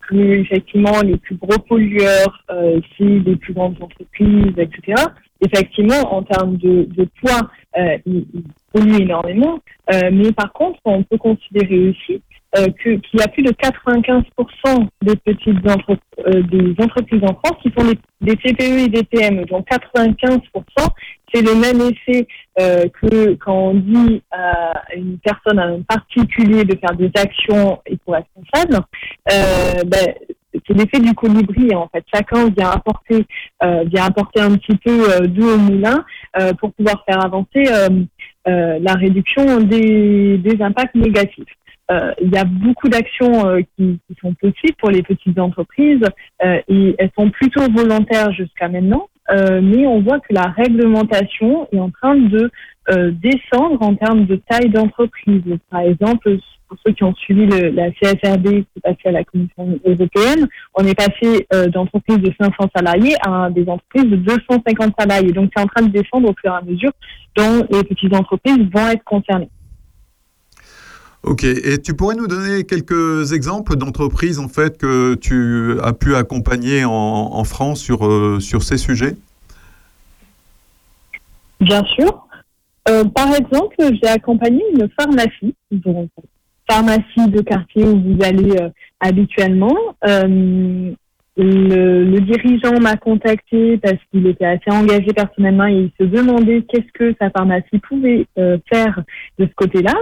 [0.08, 5.02] que effectivement les plus gros pollueurs, euh, c'est les plus grandes entreprises, etc.
[5.40, 7.42] Effectivement, en termes de, de poids,
[7.78, 9.58] euh, ils, ils polluent énormément,
[9.92, 12.22] Euh, mais par contre, on peut considérer aussi
[12.56, 15.96] euh, qu'il y a plus de 95% des petites entre-
[16.26, 19.46] euh, des entreprises en France qui sont des, des TPE et des PME.
[19.46, 20.40] Donc 95%,
[21.32, 22.26] c'est le même effet
[22.60, 27.80] euh, que quand on dit à une personne, à un particulier de faire des actions
[27.86, 28.84] éco-responsables,
[29.32, 30.14] euh, ben,
[30.52, 32.04] c'est l'effet du colibri en fait.
[32.12, 33.24] Chacun vient apporter,
[33.62, 36.04] euh, vient apporter un petit peu euh, d'eau au moulin
[36.60, 37.64] pour pouvoir faire avancer
[38.46, 41.44] la réduction des, des impacts négatifs.
[41.90, 46.02] Euh, il y a beaucoup d'actions euh, qui, qui sont possibles pour les petites entreprises
[46.44, 51.68] euh, et elles sont plutôt volontaires jusqu'à maintenant, euh, mais on voit que la réglementation
[51.72, 52.50] est en train de
[52.90, 55.42] euh, descendre en termes de taille d'entreprise.
[55.70, 56.36] Par exemple,
[56.68, 60.48] pour ceux qui ont suivi le- la CSRD qui est passée à la Commission européenne,
[60.74, 65.32] on est passé euh, d'entreprises de 500 salariés à des entreprises de 250 salariés.
[65.32, 66.92] Donc c'est en train de descendre au fur et à mesure
[67.36, 69.50] dont les petites entreprises vont être concernées.
[71.24, 76.16] Ok, et tu pourrais nous donner quelques exemples d'entreprises en fait que tu as pu
[76.16, 79.16] accompagner en, France sur, euh, sur ces sujets?
[81.60, 82.26] Bien sûr.
[82.88, 85.54] Euh, par exemple, j'ai accompagné une pharmacie,
[86.68, 88.68] pharmacie de quartier où vous allez euh,
[88.98, 89.76] habituellement.
[91.36, 96.62] Le, le dirigeant m'a contacté parce qu'il était assez engagé personnellement et il se demandait
[96.68, 99.02] qu'est-ce que sa pharmacie pouvait euh, faire
[99.38, 99.94] de ce côté-là.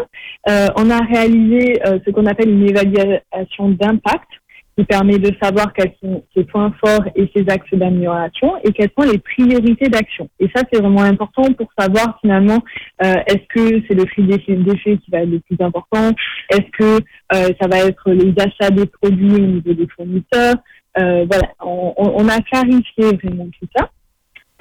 [0.48, 4.28] Euh, on a réalisé euh, ce qu'on appelle une évaluation d'impact
[4.76, 8.90] qui permet de savoir quels sont ses points forts et ses axes d'amélioration et quelles
[8.98, 10.28] sont les priorités d'action.
[10.38, 12.58] Et ça, c'est vraiment important pour savoir finalement
[13.04, 16.10] euh, est-ce que c'est le tri des déchets qui va être le plus important,
[16.50, 17.04] est-ce que
[17.34, 20.56] euh, ça va être les achats des produits au niveau des fournisseurs?
[20.98, 23.90] Euh, voilà, on, on- a clarifié vraiment tout ça.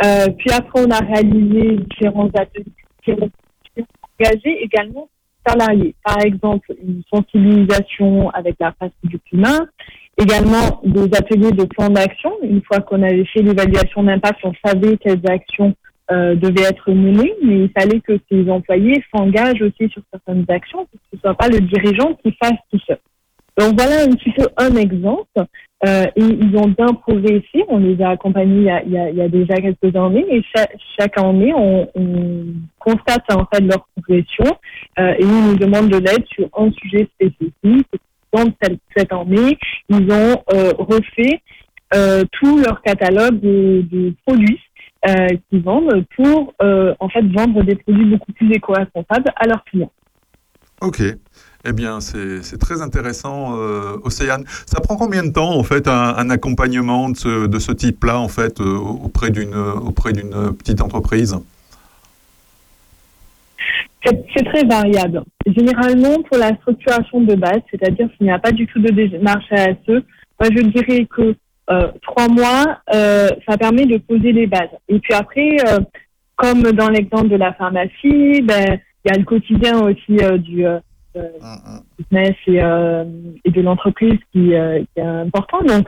[0.05, 2.65] Euh, puis après, on a réalisé différents ateliers
[3.03, 3.29] qui ont
[4.19, 5.09] engagé également
[5.45, 5.95] salariés.
[6.03, 9.65] Par exemple, une sensibilisation avec la face du climat,
[10.17, 12.31] également des ateliers de plan d'action.
[12.43, 15.73] Une fois qu'on avait fait l'évaluation d'impact, on savait quelles actions
[16.11, 20.85] euh, devaient être menées, mais il fallait que ces employés s'engagent aussi sur certaines actions,
[20.85, 22.99] pour que ce ne soit pas le dirigeant qui fasse tout seul.
[23.57, 25.25] Donc voilà un petit peu un exemple.
[25.87, 27.63] Euh, et ils ont bien progressé.
[27.69, 30.25] On les a accompagnés il y a, déjà quelques années.
[30.29, 30.43] Et
[30.99, 32.45] chaque, année, on, on
[32.79, 34.57] constate en fait leur progression
[34.99, 37.87] euh, et ils nous demandent de l'aide sur un sujet spécifique.
[38.33, 39.57] Donc cette, année,
[39.89, 41.41] ils ont euh, refait
[42.33, 44.59] tout leur catalogue de, de produits
[45.49, 49.91] qu'ils vendent pour en fait vendre des produits beaucoup plus éco-responsables à leurs clients.
[50.81, 51.01] Ok.
[51.65, 54.45] Eh bien, c'est très intéressant, euh, Océane.
[54.65, 58.77] Ça prend combien de temps, en fait, un, accompagnement de ce, type-là, en fait, euh,
[58.77, 61.37] auprès d'une petite entreprise?
[64.01, 65.23] C'est très variable.
[65.45, 69.51] Généralement, pour la structuration de base, c'est-à-dire s'il n'y a pas du tout de démarche
[69.51, 69.75] ASE,
[70.39, 71.35] moi je dirais que
[71.69, 74.69] euh, trois mois, euh, ça permet de poser les bases.
[74.87, 75.57] Et puis après,
[76.37, 80.65] comme dans l'exemple de la pharmacie, ben, il y a le quotidien aussi du
[81.15, 81.29] euh,
[81.97, 83.03] business et, euh,
[83.43, 85.59] et de l'entreprise qui, euh, est important.
[85.63, 85.87] Donc,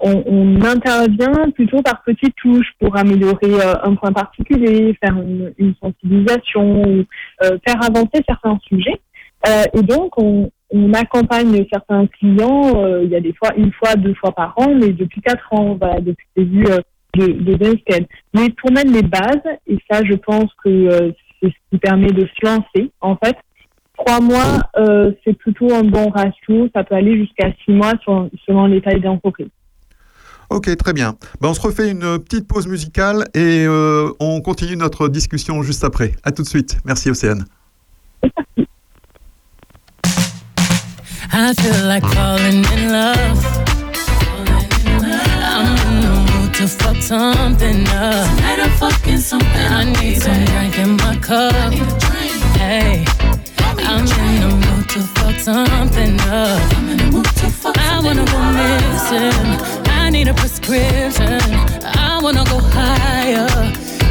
[0.00, 3.52] on, intervient plutôt par petites touches pour améliorer
[3.82, 7.04] un point particulier, faire une, sensibilisation, ou,
[7.40, 9.00] faire avancer certains sujets.
[9.74, 10.50] Et donc, on,
[10.94, 14.88] accompagne certains clients, il y a des fois une fois, deux fois par an, mais
[14.88, 16.78] depuis quatre ans, voilà, depuis le début euh,
[17.16, 18.06] de, de.
[18.34, 21.12] Mais pour mettre les bases, et ça, je pense que
[21.42, 23.36] c'est ce qui permet de se lancer, en fait,
[23.98, 26.68] trois mois, euh, c'est plutôt un bon ratio.
[26.74, 29.48] Ça peut aller jusqu'à six mois sur- selon les tailles d'entreprise.
[30.50, 31.14] Ok, très bien.
[31.40, 35.82] Ben, on se refait une petite pause musicale et euh, on continue notre discussion juste
[35.84, 36.12] après.
[36.24, 36.78] À tout de suite.
[36.84, 37.46] Merci, Océane.
[41.34, 43.46] I feel like falling in love.
[45.44, 48.28] I'm in the mood to fuck something up.
[48.36, 49.48] Tonight I'm fucking something.
[49.56, 51.72] I need some drink in my cup.
[52.58, 53.04] Hey,
[53.94, 56.62] I'm in the mood to fuck something up.
[57.76, 59.90] I wanna go missing.
[59.90, 61.40] I need a prescription.
[61.84, 63.48] I wanna go higher.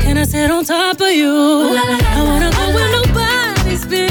[0.04, 1.34] Can I sit on top of you?
[1.34, 4.11] I wanna go where nobody's been.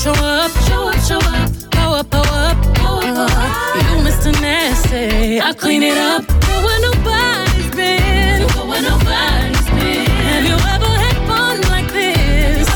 [0.00, 2.08] Show up, show up, show up, show up.
[2.08, 3.76] Go up, go up, up.
[3.76, 4.32] You Mr.
[4.40, 5.38] Nasty.
[5.42, 6.26] I clean it up.
[6.26, 8.48] Go where nobody's been.
[8.48, 10.08] Go where nobody's been.
[10.32, 12.66] Have you ever had fun like this?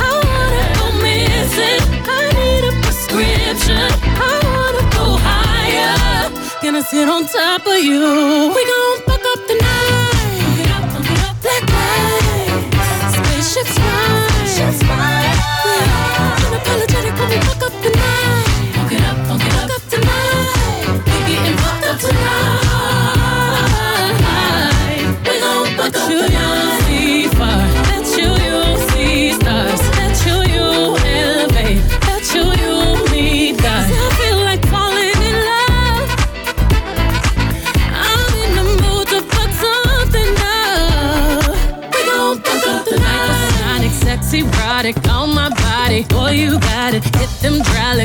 [0.00, 1.82] I wanna go missing.
[2.08, 3.92] I need a prescription.
[4.16, 6.32] I wanna go higher.
[6.62, 8.54] Gonna sit on top of you.
[8.56, 8.79] We gon'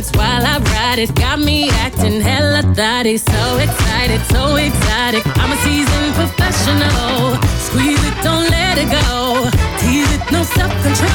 [0.06, 1.14] hydraulics while I ride it.
[1.16, 3.18] Got me acting hella thotty.
[3.18, 5.26] So excited, so exotic.
[5.38, 7.38] I'm a seasoned professional.
[7.60, 9.50] Squeeze it, don't let it go.
[9.80, 11.10] Tease it, no self-control.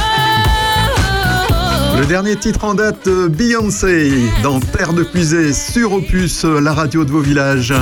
[1.99, 4.11] Le dernier titre en date, euh, Beyoncé,
[4.43, 7.75] dans Terre de Puisée, sur Opus, la radio de vos villages.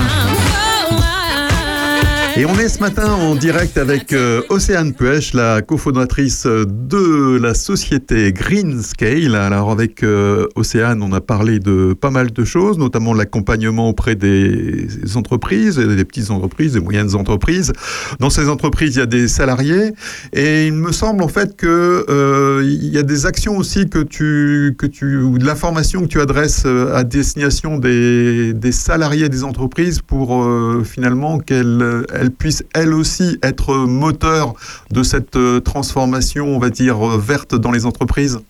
[2.38, 7.52] Et on est ce matin en direct avec euh, Océane Puech, la cofondatrice de la
[7.52, 9.34] société Green Scale.
[9.34, 14.14] Alors avec euh, Océane, on a parlé de pas mal de choses, notamment l'accompagnement auprès
[14.14, 14.86] des
[15.16, 17.72] entreprises, des petites entreprises, des moyennes entreprises.
[18.20, 19.90] Dans ces entreprises, il y a des salariés
[20.32, 23.98] et il me semble en fait que euh, il y a des actions aussi que
[23.98, 29.28] tu que tu ou de l'information que tu adresses euh, à destination des, des salariés
[29.28, 30.48] des entreprises pour
[30.84, 34.54] finalement qu'elles elles puissent elles aussi être moteurs
[34.90, 38.40] de cette euh, transformation, on va dire euh, verte dans les entreprises?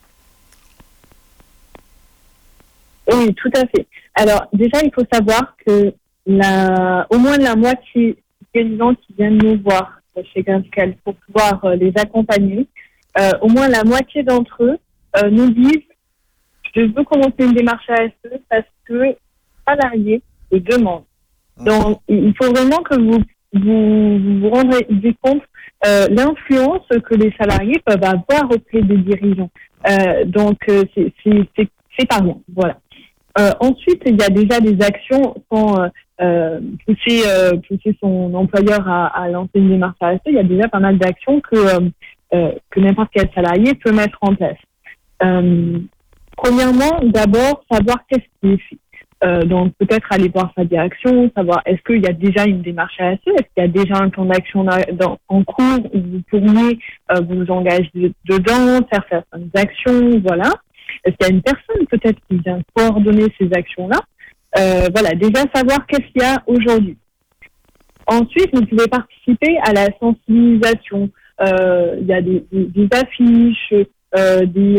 [3.13, 3.87] Oui, tout à fait.
[4.15, 5.93] Alors, déjà, il faut savoir que
[6.27, 8.19] la, au moins la moitié
[8.53, 10.01] des gens qui viennent nous voir
[10.35, 12.67] chez Grinscal pour pouvoir euh, les accompagner,
[13.19, 14.79] euh, au moins la moitié d'entre eux
[15.17, 15.85] euh, nous disent
[16.75, 19.17] je veux commencer une démarche ASE parce que
[19.67, 21.05] salarié le demande.
[21.59, 23.21] Donc, il faut vraiment que vous
[23.53, 24.87] vous vous, vous rendrez
[25.23, 25.43] compte
[25.87, 29.51] euh, l'influence que les salariés peuvent avoir auprès des dirigeants.
[29.89, 31.13] Euh, donc, euh, c'est-
[32.09, 32.37] pas rien.
[32.55, 32.79] Voilà.
[33.39, 35.89] Euh, ensuite, il y a déjà des actions sans euh,
[36.21, 40.21] euh, pousser, euh, pousser son employeur à, à lancer une démarche RSE.
[40.27, 41.57] Il y a déjà pas mal d'actions que,
[42.31, 44.59] que n'importe quel salarié peut mettre en place.
[46.37, 48.79] Premièrement, d'abord, savoir qu'est-ce qui est fait.
[49.25, 52.95] Euh, donc peut-être aller voir sa direction, savoir est-ce qu'il y a déjà une démarche
[53.01, 54.65] RSE, est-ce qu'il y a déjà un plan d'action
[55.29, 56.79] en cours où vous pourriez
[57.11, 60.49] euh, vous engager de- dedans, faire certaines actions, voilà.
[61.05, 63.99] Est-ce qu'il y a une personne peut-être qui vient coordonner ces actions-là?
[64.59, 66.97] Euh, Voilà, déjà savoir qu'est-ce qu'il y a aujourd'hui.
[68.07, 71.11] Ensuite, vous pouvez participer à la sensibilisation.
[71.41, 73.75] Euh, Il y a des, des- des affiches,
[74.17, 74.79] euh, des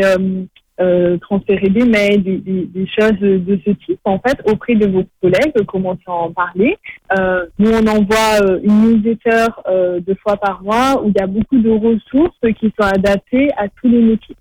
[0.79, 4.87] euh, transférer des mails, des, des- des choses de, ce type en fait auprès de
[4.87, 6.77] vos collègues, commencer à en parler.
[7.17, 11.21] Euh, nous, on envoie euh, une newsletter euh, deux fois par mois où il y
[11.23, 14.35] a beaucoup de ressources qui sont adaptées à tous les métiers.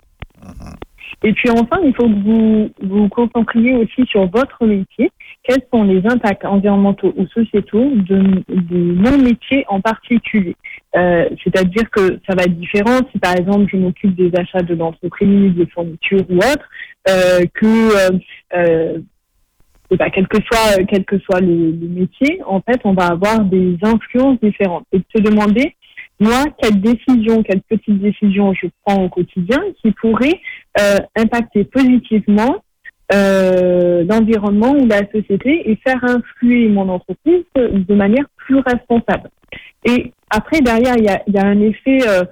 [1.24, 5.10] Et puis enfin, il faut que vous vous concentriez aussi sur votre métier.
[5.48, 10.54] Quels sont les impacts environnementaux ou sociétaux de, mon métier en particulier.
[10.94, 14.74] Euh, C'est-à-dire que ça va être différent si par exemple je m'occupe des achats de
[14.74, 16.68] l'entreprise, des fournitures ou autre,
[17.08, 18.18] euh, que euh,
[18.54, 18.98] euh,
[19.98, 23.40] bah, quel que soit quel que soit le, le métier, en fait, on va avoir
[23.40, 24.84] des influences différentes.
[24.92, 25.74] Et de se demander,
[26.20, 30.40] moi, quelles décisions, quelles petites décisions je prends au quotidien qui pourraient
[30.78, 32.56] euh, impacter positivement
[33.12, 39.30] euh, l'environnement ou la société et faire influer mon entreprise de manière plus responsable.
[39.84, 42.24] Et après, derrière, il y a, y a un effet, euh,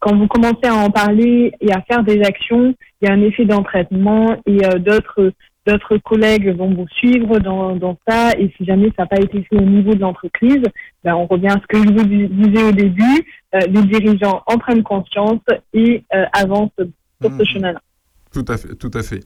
[0.00, 3.22] quand vous commencez à en parler et à faire des actions, il y a un
[3.22, 5.32] effet d'entraînement et euh, d'autres
[5.66, 8.30] d'autres collègues vont vous suivre dans, dans ça.
[8.38, 10.62] Et si jamais ça n'a pas été fait au niveau de l'entreprise,
[11.02, 14.42] ben, on revient à ce que je vous dis- disais au début, euh, les dirigeants
[14.46, 15.40] en prennent conscience
[15.74, 16.70] et euh, avancent
[17.20, 17.80] sur ce chemin-là.
[18.36, 19.20] Tout à fait, tout à fait.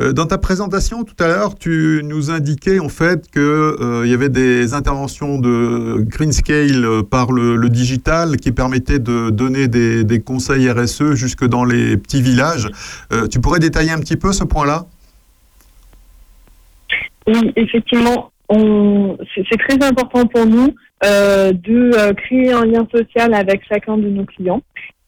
[0.00, 3.38] Euh, dans ta présentation tout à l'heure, tu nous indiquais en fait que
[3.78, 10.22] euh, y avait des interventions de Greenscale par le, digital qui permettaient de donner des,
[10.22, 12.70] conseils RSE jusque dans les petits villages.
[13.12, 14.86] Euh, tu pourrais détailler un petit peu ce point-là?
[17.26, 18.30] Oui, effectivement,
[19.34, 24.62] c'est très important pour nous de créer un lien social avec chacun de nos clients.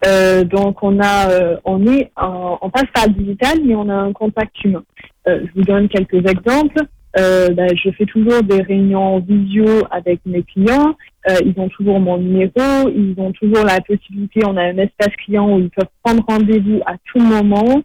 [0.07, 3.89] Euh, donc, on a, euh, on est, en- on passe par le digital, mais on
[3.89, 4.85] a un contact humain.
[5.27, 6.79] Euh, je vous donne quelques exemples.
[7.19, 10.95] Ben, je fais toujours des réunions visio avec mes clients.
[11.43, 12.53] Ils ont toujours mon numéro.
[12.95, 14.41] Ils ont toujours la possibilité.
[14.45, 17.81] On a un espace client où ils peuvent prendre rendez-vous à tout moment.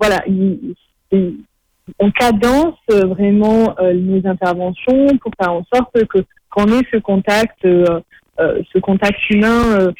[0.00, 0.22] Voilà,
[1.98, 6.18] on cadence vraiment nos interventions pour faire en sorte que
[6.50, 9.90] qu'on ait ce contact, ce contact humain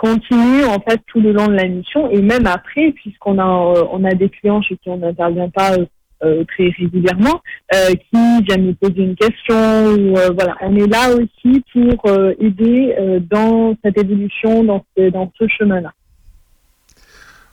[0.00, 3.84] continue en fait tout le long de la mission et même après, puisqu'on a euh,
[3.92, 5.84] on a des clients chez qui on n'intervient pas euh,
[6.22, 7.40] euh, très régulièrement,
[7.74, 12.10] euh, qui viennent nous poser une question ou euh, voilà, on est là aussi pour
[12.10, 15.92] euh, aider euh, dans cette évolution, dans ce, dans ce chemin-là.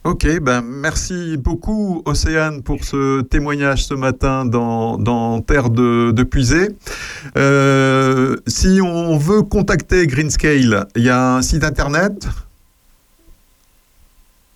[0.07, 6.23] Ok, ben merci beaucoup Océane pour ce témoignage ce matin dans, dans Terre de, de
[6.23, 6.69] Puisée.
[7.35, 12.25] Euh, si on veut contacter Greenscale, il y a un site internet?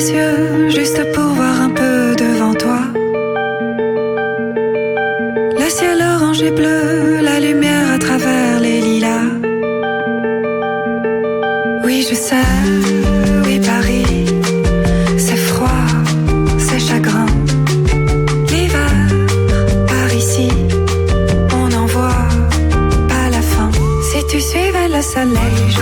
[0.00, 2.80] Juste pour voir un peu devant toi.
[5.58, 9.28] Le ciel orange et bleu, la lumière à travers les lilas.
[11.84, 12.48] Oui, je sais,
[13.44, 14.26] oui, Paris,
[15.18, 15.86] c'est froid,
[16.58, 17.26] c'est chagrin.
[18.50, 18.94] L'hiver,
[19.88, 20.48] par ici,
[21.54, 22.28] on n'en voit
[23.08, 23.70] pas la fin.
[24.10, 25.81] Si tu suivais le soleil juste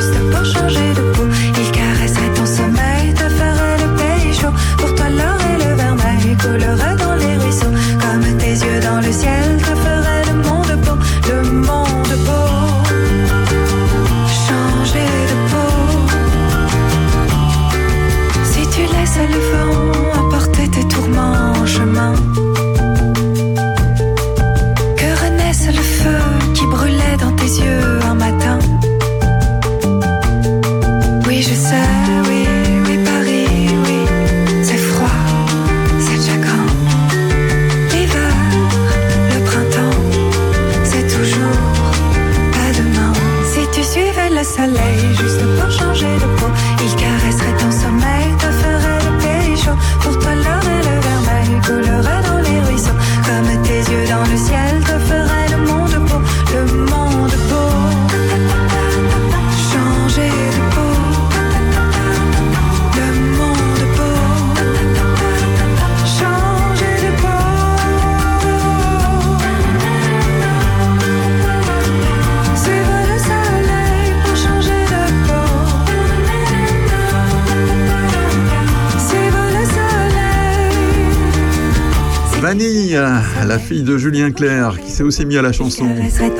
[83.71, 85.87] fille de Julien Clerc, qui s'est aussi mis à la chanson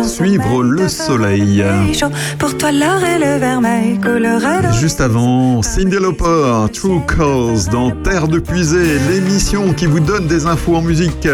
[0.03, 1.63] Suivre le soleil.
[1.95, 2.09] Chaud
[2.41, 7.93] pour toi l'or et le vermeil coulerait dans Juste avant, Cindy Lauper, True Calls dans
[7.93, 11.29] Terre de Puisée, l'émission qui vous donne des infos en musique.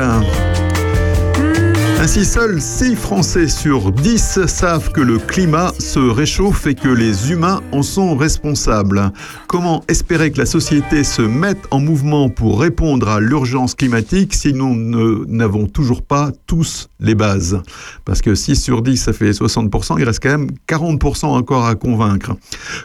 [2.06, 7.32] Ainsi, seuls 6 Français sur 10 savent que le climat se réchauffe et que les
[7.32, 9.10] humains en sont responsables.
[9.48, 14.52] Comment espérer que la société se mette en mouvement pour répondre à l'urgence climatique si
[14.52, 17.60] nous n'avons toujours pas tous les bases?
[18.04, 21.74] Parce que 6 sur 10, ça fait 60%, il reste quand même 40% encore à
[21.74, 22.36] convaincre.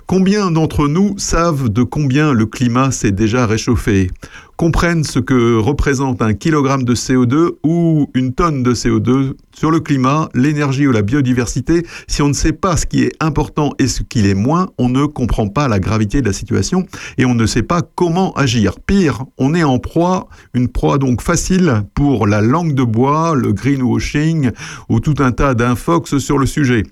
[0.07, 4.09] Combien d'entre nous savent de combien le climat s'est déjà réchauffé?
[4.61, 9.79] Comprennent ce que représente un kilogramme de CO2 ou une tonne de CO2 sur le
[9.79, 11.83] climat, l'énergie ou la biodiversité.
[12.07, 14.87] Si on ne sait pas ce qui est important et ce qui l'est moins, on
[14.87, 16.85] ne comprend pas la gravité de la situation
[17.17, 18.79] et on ne sait pas comment agir.
[18.79, 23.53] Pire, on est en proie, une proie donc facile pour la langue de bois, le
[23.53, 24.51] greenwashing
[24.89, 26.83] ou tout un tas d'infox sur le sujet.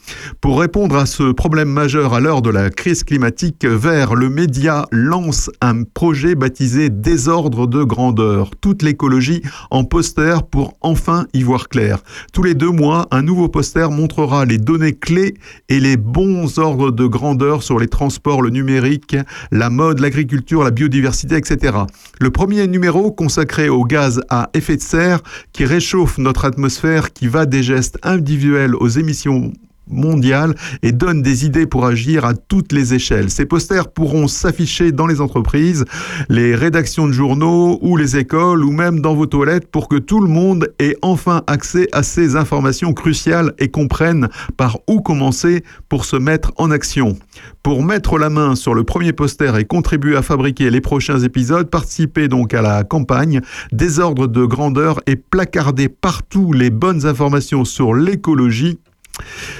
[0.41, 4.87] Pour répondre à ce problème majeur à l'heure de la crise climatique, Vert, le média
[4.91, 9.41] lance un projet baptisé Désordre de grandeur, toute l'écologie
[9.71, 11.99] en poster pour enfin y voir clair.
[12.33, 15.35] Tous les deux mois, un nouveau poster montrera les données clés
[15.69, 19.15] et les bons ordres de grandeur sur les transports, le numérique,
[19.51, 21.77] la mode, l'agriculture, la biodiversité, etc.
[22.19, 25.21] Le premier numéro consacré au gaz à effet de serre
[25.53, 29.51] qui réchauffe notre atmosphère, qui va des gestes individuels aux émissions
[29.89, 33.29] mondiale et donne des idées pour agir à toutes les échelles.
[33.29, 35.85] Ces posters pourront s'afficher dans les entreprises,
[36.29, 40.19] les rédactions de journaux ou les écoles ou même dans vos toilettes pour que tout
[40.19, 46.05] le monde ait enfin accès à ces informations cruciales et comprenne par où commencer pour
[46.05, 47.17] se mettre en action.
[47.63, 51.69] Pour mettre la main sur le premier poster et contribuer à fabriquer les prochains épisodes,
[51.69, 53.41] participez donc à la campagne
[53.71, 58.79] Désordre de grandeur et placardez partout les bonnes informations sur l'écologie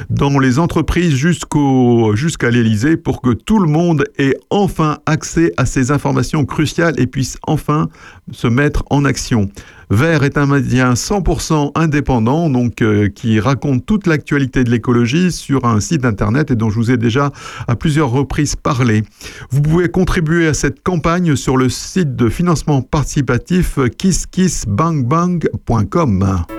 [0.10, 5.91] dans les entreprises jusqu'à l'Élysée pour que tout le monde ait enfin accès à ces
[5.91, 7.90] informations cruciales et puisse enfin
[8.31, 9.49] se mettre en action.
[9.91, 15.65] Vert est un média 100% indépendant, donc euh, qui raconte toute l'actualité de l'écologie sur
[15.65, 17.31] un site internet et dont je vous ai déjà
[17.68, 19.02] à plusieurs reprises parlé.
[19.49, 26.59] Vous pouvez contribuer à cette campagne sur le site de financement participatif kisskissbangbang.com.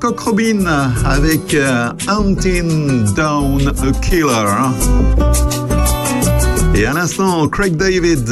[0.00, 0.66] Cock Robin
[1.04, 4.46] avec euh, Hunting Down a Killer.
[6.74, 8.28] Et à l'instant, Craig David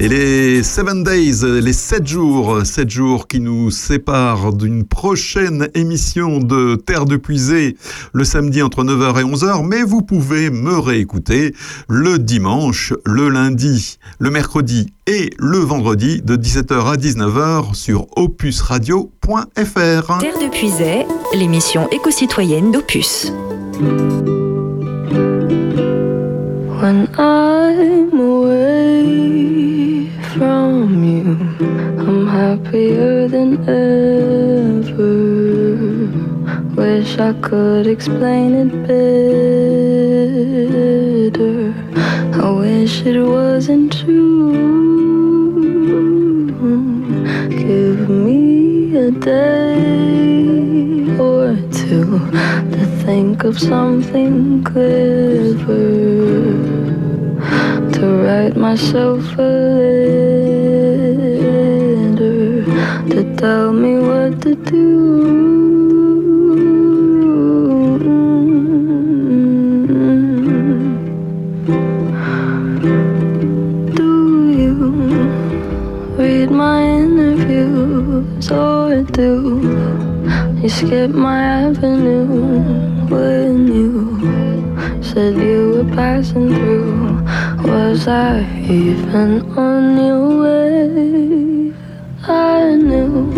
[0.00, 6.38] et les Seven Days, les 7 jours, 7 jours qui nous séparent d'une prochaine émission
[6.38, 7.76] de Terre de Puisée
[8.14, 11.54] le samedi entre 9h et 11h, mais vous pouvez me réécouter
[11.86, 19.20] le dimanche, le lundi, le mercredi et le vendredi de 17h à 19h sur opusradio.fr.
[19.44, 23.30] Terre de Puisay, l'émission éco-citoyenne d'Opus.
[26.80, 27.06] When
[32.40, 35.14] happier than ever.
[36.80, 38.72] Wish I could explain it
[41.32, 41.54] better.
[42.44, 44.52] I wish it wasn't true.
[47.64, 48.40] Give me
[49.06, 49.98] a day
[51.28, 51.46] or
[51.80, 52.08] two
[52.74, 55.88] to think of something clever
[57.96, 61.09] to write myself a letter
[63.40, 64.90] tell me what to do.
[73.96, 74.12] Do
[74.60, 74.76] you
[76.18, 79.32] read my interviews or do
[80.60, 82.26] you skip my avenue
[83.08, 87.24] when you said you were passing through?
[87.64, 91.39] Was I even on your way?
[92.30, 93.32] I knew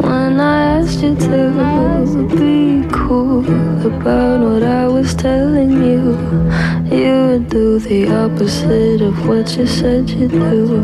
[0.00, 3.44] when I asked you to be cool
[3.86, 6.16] about what I was telling you.
[6.90, 10.82] You would do the opposite of what you said you'd do,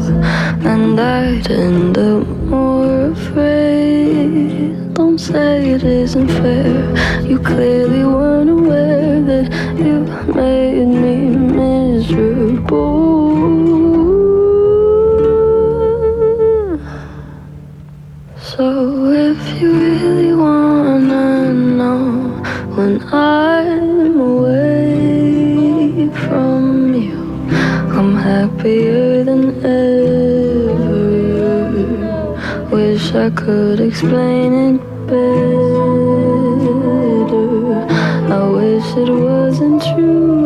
[0.72, 4.94] and I'd end up more afraid.
[4.94, 7.24] Don't say it isn't fair.
[7.24, 9.46] You clearly weren't aware that
[9.78, 10.04] you
[10.34, 13.19] made me miserable.
[18.60, 18.68] So
[19.08, 22.02] if you really wanna know
[22.76, 27.20] when I'm away from you,
[27.96, 31.08] I'm happier than ever.
[32.70, 36.20] Wish I could explain it better.
[38.38, 40.39] I wish it wasn't true.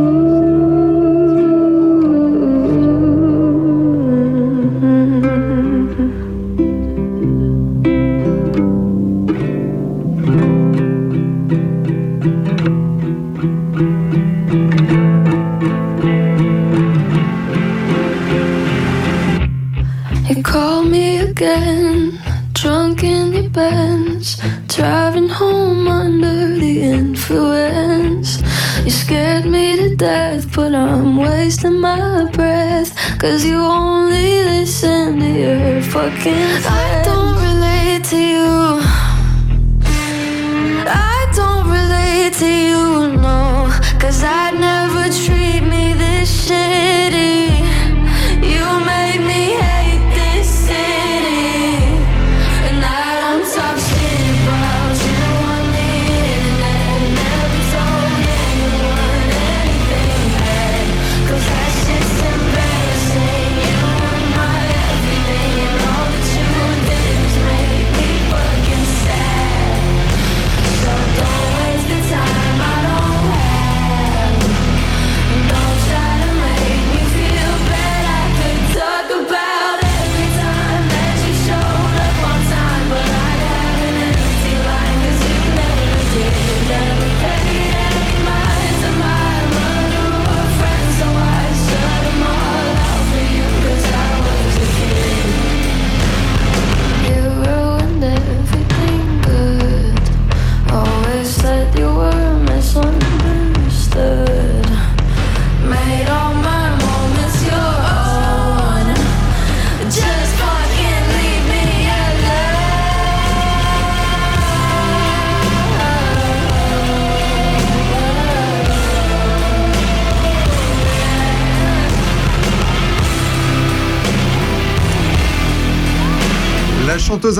[33.24, 36.83] Cause you only listen to your fucking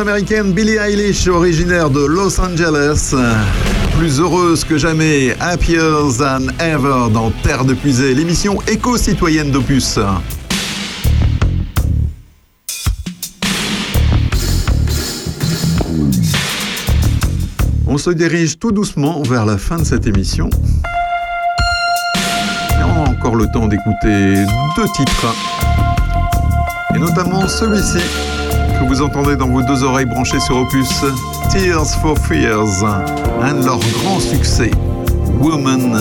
[0.05, 3.15] américaine Billie Eilish, originaire de Los Angeles.
[3.97, 5.79] Plus heureuse que jamais, happier
[6.19, 9.99] than ever dans Terre de Puisée, l'émission éco-citoyenne d'Opus.
[17.87, 20.51] On se dirige tout doucement vers la fin de cette émission.
[22.79, 24.45] Et on a encore le temps d'écouter
[24.77, 25.35] deux titres,
[26.95, 28.34] et notamment celui-ci
[28.79, 31.05] que vous entendez dans vos deux oreilles branchées sur Opus,
[31.51, 32.85] Tears for Fears,
[33.43, 34.71] un de leurs grands succès,
[35.41, 35.95] Woman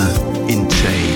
[0.49, 1.12] in Chains.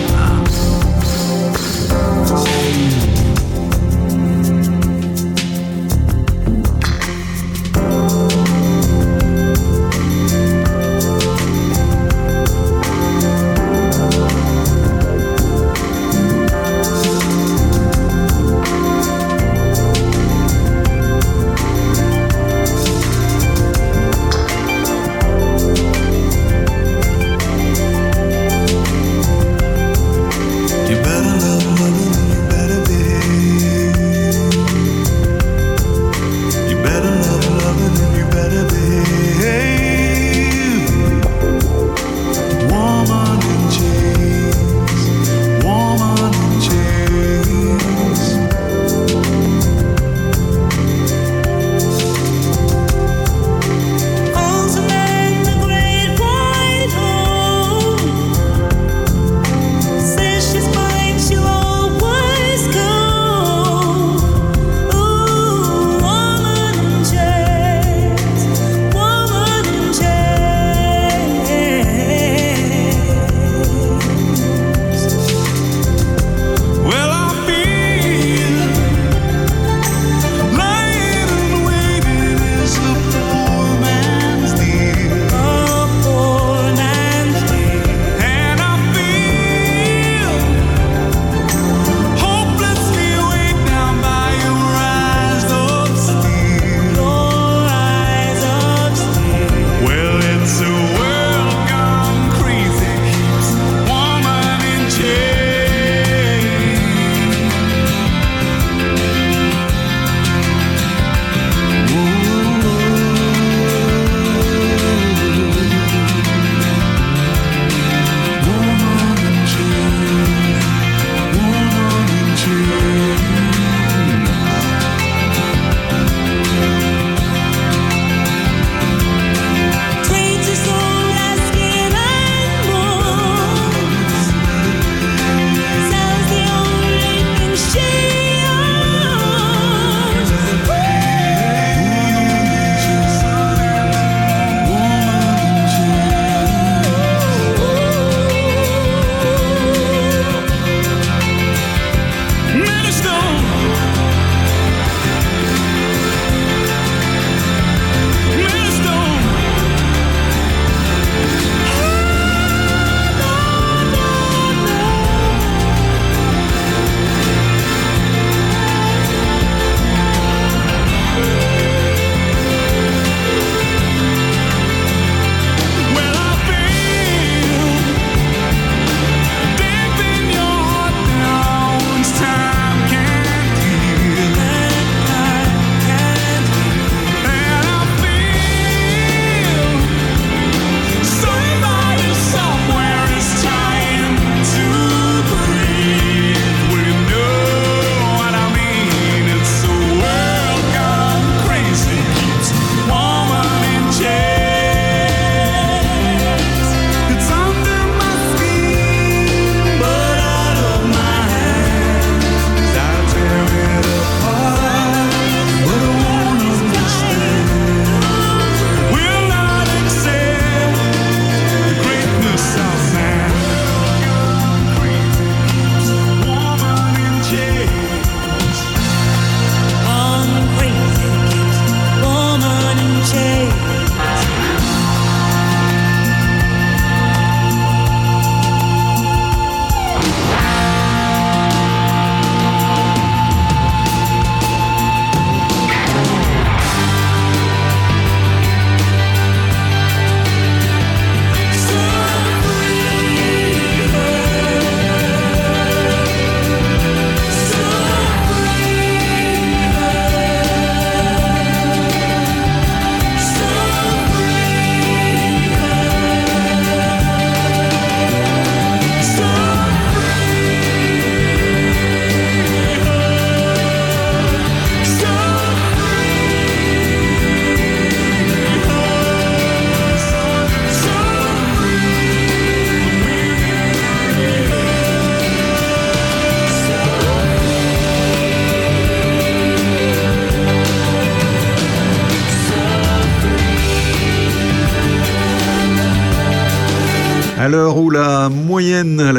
[297.47, 298.29] À l'heure où la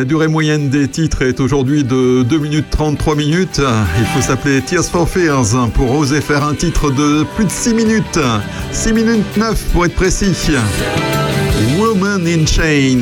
[0.04, 3.62] durée moyenne des titres est aujourd'hui de 2 minutes 33 minutes,
[3.98, 7.72] il faut s'appeler Tears for Fears pour oser faire un titre de plus de 6
[7.72, 8.20] minutes.
[8.70, 10.34] 6 minutes 9 pour être précis.
[11.78, 13.00] Woman in Chain.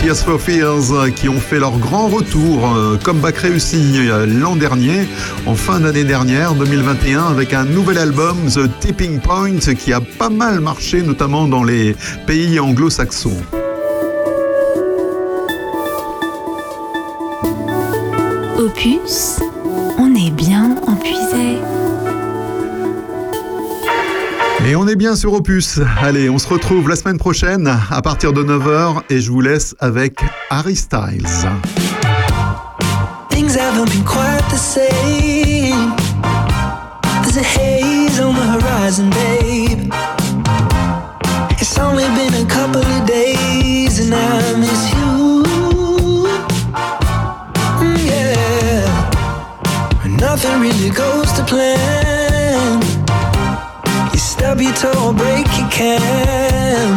[0.00, 5.08] Tears for Fears qui ont fait leur grand retour, euh, comeback réussi euh, l'an dernier,
[5.44, 10.30] en fin d'année dernière, 2021, avec un nouvel album, The Tipping Point, qui a pas
[10.30, 11.96] mal marché, notamment dans les
[12.28, 13.42] pays anglo-saxons.
[18.64, 19.40] Opus,
[19.98, 21.58] on est bien empuisé.
[24.66, 25.80] Et on est bien sur Opus.
[26.00, 29.74] Allez, on se retrouve la semaine prochaine à partir de 9h et je vous laisse
[29.80, 30.18] avec
[30.48, 31.26] Harry Styles.
[33.28, 35.94] Things haven't been quite the same.
[37.22, 39.92] There's a haze on the horizon, babe.
[41.60, 44.58] It's only been a couple of days and I
[50.64, 52.80] really goes to plan.
[54.12, 56.90] You stub your toe or break your can.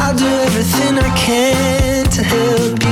[0.00, 2.87] I'll do everything I can to help you